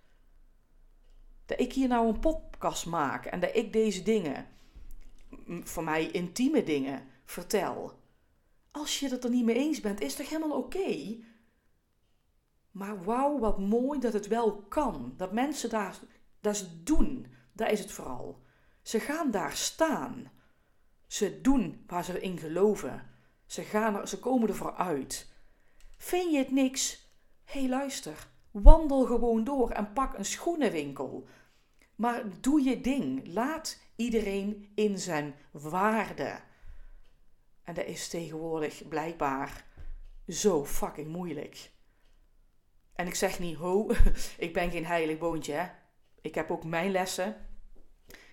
Dat 1.46 1.60
ik 1.60 1.72
hier 1.72 1.88
nou 1.88 2.08
een 2.08 2.20
podcast 2.20 2.86
maak 2.86 3.24
en 3.24 3.40
dat 3.40 3.56
ik 3.56 3.72
deze 3.72 4.02
dingen, 4.02 4.46
voor 5.46 5.84
mij 5.84 6.10
intieme 6.10 6.64
dingen, 6.64 7.02
vertel. 7.24 7.92
Als 8.70 9.00
je 9.00 9.08
het 9.08 9.24
er 9.24 9.30
niet 9.30 9.44
mee 9.44 9.56
eens 9.56 9.80
bent, 9.80 10.00
is 10.00 10.14
toch 10.14 10.28
helemaal 10.28 10.58
oké? 10.58 11.16
Maar 12.70 13.04
wauw, 13.04 13.38
wat 13.38 13.58
mooi 13.58 14.00
dat 14.00 14.12
het 14.12 14.26
wel 14.26 14.62
kan. 14.68 15.14
Dat 15.16 15.32
mensen 15.32 15.70
daar, 15.70 15.98
dat 16.40 16.56
ze 16.56 16.82
doen. 16.82 17.26
Daar 17.52 17.70
is 17.70 17.80
het 17.80 17.92
vooral. 17.92 18.42
Ze 18.82 19.00
gaan 19.00 19.30
daar 19.30 19.52
staan. 19.52 20.30
Ze 21.06 21.40
doen 21.40 21.84
waar 21.86 22.04
ze 22.04 22.20
in 22.20 22.38
geloven. 22.38 23.10
Ze, 23.46 23.62
gaan 23.62 23.96
er, 23.96 24.08
ze 24.08 24.18
komen 24.18 24.48
ervoor 24.48 24.74
uit. 24.74 25.32
Vind 25.96 26.32
je 26.32 26.38
het 26.38 26.50
niks? 26.50 27.10
Hé, 27.44 27.60
hey, 27.60 27.68
luister. 27.68 28.28
Wandel 28.50 29.04
gewoon 29.04 29.44
door 29.44 29.70
en 29.70 29.92
pak 29.92 30.18
een 30.18 30.24
schoenenwinkel. 30.24 31.28
Maar 31.94 32.22
doe 32.40 32.62
je 32.62 32.80
ding. 32.80 33.26
Laat 33.26 33.80
iedereen 33.96 34.72
in 34.74 34.98
zijn 34.98 35.34
waarde. 35.50 36.40
En 37.62 37.74
dat 37.74 37.86
is 37.86 38.08
tegenwoordig 38.08 38.88
blijkbaar 38.88 39.64
zo 40.28 40.64
fucking 40.64 41.08
moeilijk. 41.08 41.70
En 42.94 43.06
ik 43.06 43.14
zeg 43.14 43.38
niet, 43.38 43.56
ho, 43.56 43.90
ik 44.38 44.52
ben 44.52 44.70
geen 44.70 44.86
heilig 44.86 45.18
boontje. 45.18 45.52
Hè? 45.52 45.66
Ik 46.22 46.34
heb 46.34 46.50
ook 46.50 46.64
mijn 46.64 46.90
lessen. 46.90 47.36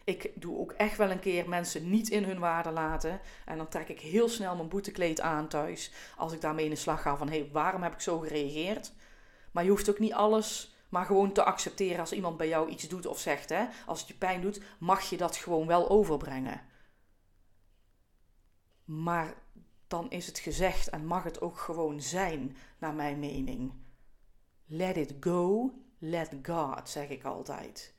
Ik 0.03 0.31
doe 0.35 0.57
ook 0.57 0.71
echt 0.71 0.97
wel 0.97 1.11
een 1.11 1.19
keer 1.19 1.49
mensen 1.49 1.89
niet 1.89 2.09
in 2.09 2.23
hun 2.23 2.39
waarde 2.39 2.71
laten. 2.71 3.19
En 3.45 3.57
dan 3.57 3.67
trek 3.67 3.89
ik 3.89 3.99
heel 3.99 4.29
snel 4.29 4.55
mijn 4.55 4.69
boetekleed 4.69 5.21
aan 5.21 5.47
thuis. 5.47 5.91
Als 6.17 6.33
ik 6.33 6.41
daarmee 6.41 6.63
in 6.63 6.71
de 6.71 6.75
slag 6.75 7.01
ga 7.01 7.17
van, 7.17 7.29
hé, 7.29 7.39
hey, 7.39 7.49
waarom 7.51 7.83
heb 7.83 7.93
ik 7.93 8.01
zo 8.01 8.19
gereageerd? 8.19 8.93
Maar 9.51 9.63
je 9.63 9.69
hoeft 9.69 9.89
ook 9.89 9.99
niet 9.99 10.13
alles 10.13 10.77
maar 10.89 11.05
gewoon 11.05 11.31
te 11.31 11.43
accepteren 11.43 11.99
als 11.99 12.11
iemand 12.11 12.37
bij 12.37 12.47
jou 12.47 12.69
iets 12.69 12.87
doet 12.87 13.05
of 13.05 13.19
zegt. 13.19 13.49
Hè? 13.49 13.65
Als 13.85 13.99
het 13.99 14.07
je 14.07 14.13
pijn 14.13 14.41
doet, 14.41 14.61
mag 14.79 15.09
je 15.09 15.17
dat 15.17 15.35
gewoon 15.35 15.67
wel 15.67 15.89
overbrengen. 15.89 16.61
Maar 18.85 19.33
dan 19.87 20.09
is 20.09 20.27
het 20.27 20.39
gezegd 20.39 20.89
en 20.89 21.05
mag 21.05 21.23
het 21.23 21.41
ook 21.41 21.57
gewoon 21.57 22.01
zijn, 22.01 22.57
naar 22.79 22.93
mijn 22.93 23.19
mening. 23.19 23.73
Let 24.65 24.97
it 24.97 25.15
go, 25.19 25.71
let 25.99 26.35
God, 26.43 26.89
zeg 26.89 27.09
ik 27.09 27.23
altijd. 27.23 27.93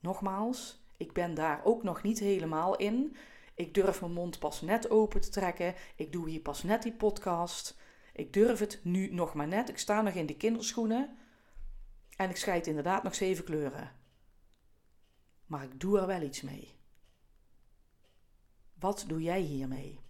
Nogmaals, 0.00 0.84
ik 0.96 1.12
ben 1.12 1.34
daar 1.34 1.64
ook 1.64 1.82
nog 1.82 2.02
niet 2.02 2.18
helemaal 2.18 2.76
in. 2.76 3.16
Ik 3.54 3.74
durf 3.74 4.00
mijn 4.00 4.12
mond 4.12 4.38
pas 4.38 4.60
net 4.60 4.90
open 4.90 5.20
te 5.20 5.30
trekken. 5.30 5.74
Ik 5.96 6.12
doe 6.12 6.28
hier 6.28 6.40
pas 6.40 6.62
net 6.62 6.82
die 6.82 6.92
podcast. 6.92 7.78
Ik 8.12 8.32
durf 8.32 8.58
het 8.58 8.80
nu 8.82 9.12
nog 9.12 9.34
maar 9.34 9.48
net. 9.48 9.68
Ik 9.68 9.78
sta 9.78 10.02
nog 10.02 10.14
in 10.14 10.26
de 10.26 10.36
kinderschoenen. 10.36 11.16
En 12.16 12.30
ik 12.30 12.36
scheid 12.36 12.66
inderdaad 12.66 13.02
nog 13.02 13.14
zeven 13.14 13.44
kleuren. 13.44 13.92
Maar 15.46 15.64
ik 15.64 15.80
doe 15.80 15.98
er 15.98 16.06
wel 16.06 16.22
iets 16.22 16.40
mee. 16.40 16.76
Wat 18.74 19.04
doe 19.08 19.22
jij 19.22 19.40
hiermee? 19.40 20.00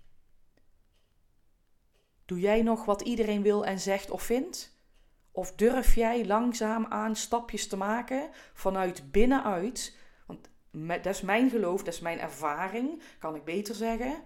Doe 2.24 2.40
jij 2.40 2.62
nog 2.62 2.84
wat 2.84 3.00
iedereen 3.00 3.42
wil 3.42 3.66
en 3.66 3.80
zegt 3.80 4.10
of 4.10 4.22
vindt? 4.22 4.76
Of 5.32 5.52
durf 5.54 5.94
jij 5.94 6.26
langzaam 6.26 6.86
aan 6.86 7.16
stapjes 7.16 7.68
te 7.68 7.76
maken 7.76 8.30
vanuit 8.52 9.10
binnenuit 9.10 10.00
dat 10.72 11.06
is 11.06 11.20
mijn 11.20 11.50
geloof, 11.50 11.82
dat 11.82 11.94
is 11.94 12.00
mijn 12.00 12.18
ervaring, 12.18 13.02
kan 13.18 13.34
ik 13.34 13.44
beter 13.44 13.74
zeggen. 13.74 14.22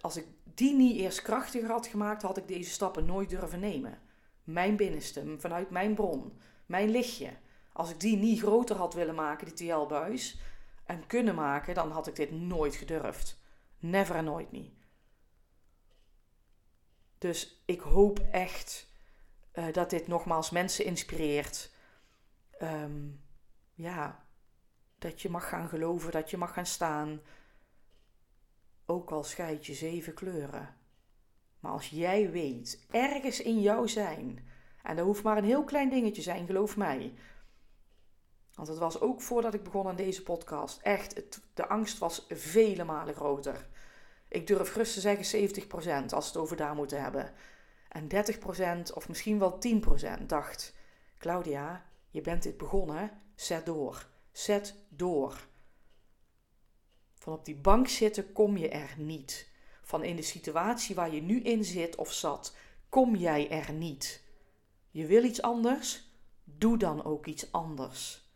Als 0.00 0.16
ik 0.16 0.26
die 0.44 0.74
niet 0.74 0.96
eerst 0.96 1.22
krachtiger 1.22 1.70
had 1.70 1.86
gemaakt, 1.86 2.22
had 2.22 2.36
ik 2.36 2.48
deze 2.48 2.70
stappen 2.70 3.06
nooit 3.06 3.28
durven 3.28 3.60
nemen. 3.60 3.98
Mijn 4.44 4.76
binnenste, 4.76 5.34
vanuit 5.38 5.70
mijn 5.70 5.94
bron, 5.94 6.38
mijn 6.66 6.88
lichtje. 6.88 7.30
Als 7.72 7.90
ik 7.90 8.00
die 8.00 8.16
niet 8.16 8.40
groter 8.40 8.76
had 8.76 8.94
willen 8.94 9.14
maken, 9.14 9.46
die 9.46 9.54
TL-buis, 9.54 10.40
en 10.84 11.06
kunnen 11.06 11.34
maken, 11.34 11.74
dan 11.74 11.90
had 11.90 12.06
ik 12.06 12.16
dit 12.16 12.30
nooit 12.30 12.74
gedurfd. 12.74 13.42
Never 13.78 14.16
en 14.16 14.24
nooit 14.24 14.52
niet. 14.52 14.72
Dus 17.18 17.62
ik 17.64 17.80
hoop 17.80 18.18
echt 18.30 18.87
uh, 19.58 19.72
dat 19.72 19.90
dit 19.90 20.06
nogmaals 20.06 20.50
mensen 20.50 20.84
inspireert. 20.84 21.70
Um, 22.62 23.20
ja, 23.74 24.24
dat 24.98 25.22
je 25.22 25.30
mag 25.30 25.48
gaan 25.48 25.68
geloven, 25.68 26.12
dat 26.12 26.30
je 26.30 26.36
mag 26.36 26.52
gaan 26.52 26.66
staan. 26.66 27.20
Ook 28.86 29.10
al 29.10 29.24
scheid 29.24 29.66
je 29.66 29.74
zeven 29.74 30.14
kleuren. 30.14 30.76
Maar 31.60 31.72
als 31.72 31.88
jij 31.88 32.30
weet, 32.30 32.86
ergens 32.90 33.40
in 33.40 33.60
jou 33.60 33.88
zijn, 33.88 34.48
en 34.82 34.96
dat 34.96 35.04
hoeft 35.04 35.22
maar 35.22 35.36
een 35.36 35.44
heel 35.44 35.64
klein 35.64 35.90
dingetje 35.90 36.22
zijn, 36.22 36.46
geloof 36.46 36.76
mij. 36.76 37.14
Want 38.54 38.68
het 38.68 38.78
was 38.78 39.00
ook 39.00 39.22
voordat 39.22 39.54
ik 39.54 39.62
begon 39.62 39.88
aan 39.88 39.96
deze 39.96 40.22
podcast. 40.22 40.80
Echt, 40.82 41.40
de 41.54 41.68
angst 41.68 41.98
was 41.98 42.26
vele 42.28 42.84
malen 42.84 43.14
groter. 43.14 43.68
Ik 44.28 44.46
durf 44.46 44.72
gerust 44.72 44.94
te 44.94 45.00
zeggen 45.00 45.48
70% 45.48 46.14
als 46.14 46.24
we 46.24 46.30
het 46.32 46.36
over 46.36 46.56
daar 46.56 46.74
moeten 46.74 47.02
hebben. 47.02 47.34
En 47.88 48.08
30% 48.88 48.92
of 48.94 49.08
misschien 49.08 49.38
wel 49.38 49.58
10% 50.20 50.26
dacht: 50.26 50.74
Claudia, 51.18 51.86
je 52.10 52.20
bent 52.20 52.42
dit 52.42 52.56
begonnen, 52.56 53.22
zet 53.34 53.66
door. 53.66 54.06
Zet 54.32 54.74
door. 54.88 55.48
Van 57.14 57.32
op 57.32 57.44
die 57.44 57.56
bank 57.56 57.88
zitten 57.88 58.32
kom 58.32 58.56
je 58.56 58.68
er 58.68 58.94
niet. 58.96 59.50
Van 59.82 60.04
in 60.04 60.16
de 60.16 60.22
situatie 60.22 60.94
waar 60.94 61.14
je 61.14 61.22
nu 61.22 61.40
in 61.40 61.64
zit 61.64 61.96
of 61.96 62.12
zat, 62.12 62.56
kom 62.88 63.16
jij 63.16 63.50
er 63.50 63.72
niet. 63.72 64.22
Je 64.90 65.06
wil 65.06 65.24
iets 65.24 65.42
anders? 65.42 66.06
Doe 66.44 66.78
dan 66.78 67.04
ook 67.04 67.26
iets 67.26 67.52
anders. 67.52 68.26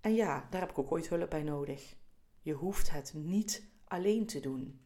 En 0.00 0.14
ja, 0.14 0.46
daar 0.50 0.60
heb 0.60 0.70
ik 0.70 0.78
ook 0.78 0.92
ooit 0.92 1.08
hulp 1.08 1.30
bij 1.30 1.42
nodig. 1.42 1.96
Je 2.40 2.52
hoeft 2.52 2.90
het 2.90 3.12
niet 3.14 3.62
alleen 3.84 4.26
te 4.26 4.40
doen. 4.40 4.80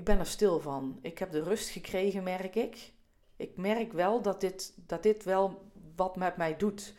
Ik 0.00 0.06
ben 0.06 0.18
er 0.18 0.26
stil 0.26 0.60
van. 0.60 0.98
Ik 1.02 1.18
heb 1.18 1.30
de 1.30 1.42
rust 1.42 1.68
gekregen, 1.68 2.22
merk 2.22 2.54
ik 2.54 2.92
ik 3.40 3.56
merk 3.56 3.92
wel 3.92 4.22
dat 4.22 4.40
dit, 4.40 4.72
dat 4.76 5.02
dit 5.02 5.24
wel 5.24 5.70
wat 5.96 6.16
met 6.16 6.36
mij 6.36 6.56
doet. 6.56 6.94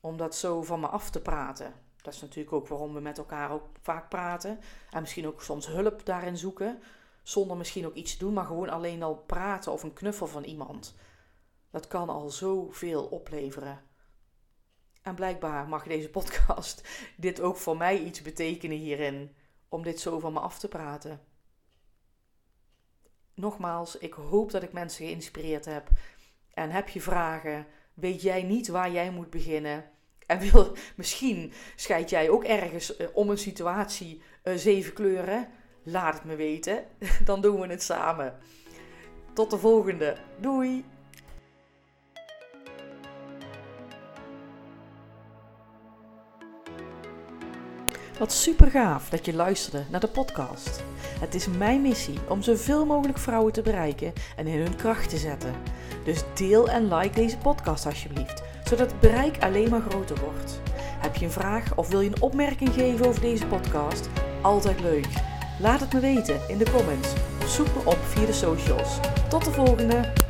Om 0.00 0.16
dat 0.16 0.36
zo 0.36 0.62
van 0.62 0.80
me 0.80 0.86
af 0.86 1.10
te 1.10 1.20
praten. 1.20 1.74
Dat 2.02 2.14
is 2.14 2.20
natuurlijk 2.20 2.52
ook 2.52 2.68
waarom 2.68 2.94
we 2.94 3.00
met 3.00 3.18
elkaar 3.18 3.50
ook 3.50 3.66
vaak 3.80 4.08
praten. 4.08 4.60
En 4.90 5.00
misschien 5.00 5.26
ook 5.26 5.42
soms 5.42 5.66
hulp 5.66 6.04
daarin 6.04 6.36
zoeken. 6.36 6.82
Zonder 7.22 7.56
misschien 7.56 7.86
ook 7.86 7.94
iets 7.94 8.12
te 8.12 8.18
doen, 8.18 8.32
maar 8.32 8.44
gewoon 8.44 8.68
alleen 8.68 9.02
al 9.02 9.16
praten 9.16 9.72
of 9.72 9.82
een 9.82 9.92
knuffel 9.92 10.26
van 10.26 10.44
iemand. 10.44 10.94
Dat 11.70 11.86
kan 11.86 12.08
al 12.08 12.30
zoveel 12.30 13.04
opleveren. 13.04 13.80
En 15.02 15.14
blijkbaar 15.14 15.68
mag 15.68 15.84
deze 15.84 16.10
podcast 16.10 16.88
dit 17.16 17.40
ook 17.40 17.56
voor 17.56 17.76
mij 17.76 17.98
iets 17.98 18.22
betekenen 18.22 18.78
hierin. 18.78 19.36
Om 19.68 19.82
dit 19.82 20.00
zo 20.00 20.18
van 20.18 20.32
me 20.32 20.40
af 20.40 20.58
te 20.58 20.68
praten 20.68 21.20
nogmaals, 23.38 23.98
ik 23.98 24.12
hoop 24.12 24.50
dat 24.50 24.62
ik 24.62 24.72
mensen 24.72 25.06
geïnspireerd 25.06 25.64
heb. 25.64 25.88
En 26.54 26.70
heb 26.70 26.88
je 26.88 27.00
vragen? 27.00 27.66
Weet 27.94 28.22
jij 28.22 28.42
niet 28.42 28.68
waar 28.68 28.90
jij 28.90 29.10
moet 29.10 29.30
beginnen? 29.30 29.84
En 30.26 30.38
wil, 30.38 30.76
misschien 30.96 31.52
scheid 31.76 32.10
jij 32.10 32.30
ook 32.30 32.44
ergens 32.44 32.96
eh, 32.96 33.06
om 33.12 33.30
een 33.30 33.38
situatie 33.38 34.22
uh, 34.44 34.54
zeven 34.54 34.92
kleuren. 34.92 35.48
Laat 35.82 36.14
het 36.14 36.24
me 36.24 36.36
weten. 36.36 36.84
Dan 37.24 37.40
doen 37.40 37.60
we 37.60 37.66
het 37.66 37.82
samen. 37.82 38.38
Tot 39.32 39.50
de 39.50 39.58
volgende. 39.58 40.16
Doei! 40.40 40.84
Wat 48.18 48.32
super 48.32 48.70
gaaf 48.70 49.08
dat 49.08 49.26
je 49.26 49.34
luisterde 49.34 49.84
naar 49.90 50.00
de 50.00 50.08
podcast. 50.08 50.82
Het 51.20 51.34
is 51.34 51.46
mijn 51.46 51.82
missie 51.82 52.18
om 52.28 52.42
zoveel 52.42 52.86
mogelijk 52.86 53.18
vrouwen 53.18 53.52
te 53.52 53.62
bereiken 53.62 54.12
en 54.36 54.46
in 54.46 54.60
hun 54.60 54.76
kracht 54.76 55.08
te 55.08 55.16
zetten. 55.16 55.54
Dus 56.04 56.22
deel 56.34 56.68
en 56.68 56.94
like 56.94 57.14
deze 57.14 57.38
podcast 57.38 57.86
alsjeblieft, 57.86 58.42
zodat 58.64 58.90
het 58.90 59.00
bereik 59.00 59.42
alleen 59.42 59.70
maar 59.70 59.82
groter 59.88 60.20
wordt. 60.20 60.60
Heb 60.98 61.16
je 61.16 61.24
een 61.24 61.30
vraag 61.30 61.76
of 61.76 61.88
wil 61.88 62.00
je 62.00 62.08
een 62.08 62.22
opmerking 62.22 62.72
geven 62.72 63.06
over 63.06 63.20
deze 63.20 63.46
podcast? 63.46 64.08
Altijd 64.42 64.80
leuk. 64.80 65.08
Laat 65.60 65.80
het 65.80 65.92
me 65.92 66.00
weten 66.00 66.40
in 66.48 66.58
de 66.58 66.70
comments 66.70 67.12
of 67.42 67.48
zoek 67.48 67.74
me 67.74 67.90
op 67.90 67.98
via 68.02 68.26
de 68.26 68.32
socials. 68.32 68.98
Tot 69.28 69.44
de 69.44 69.52
volgende! 69.52 70.27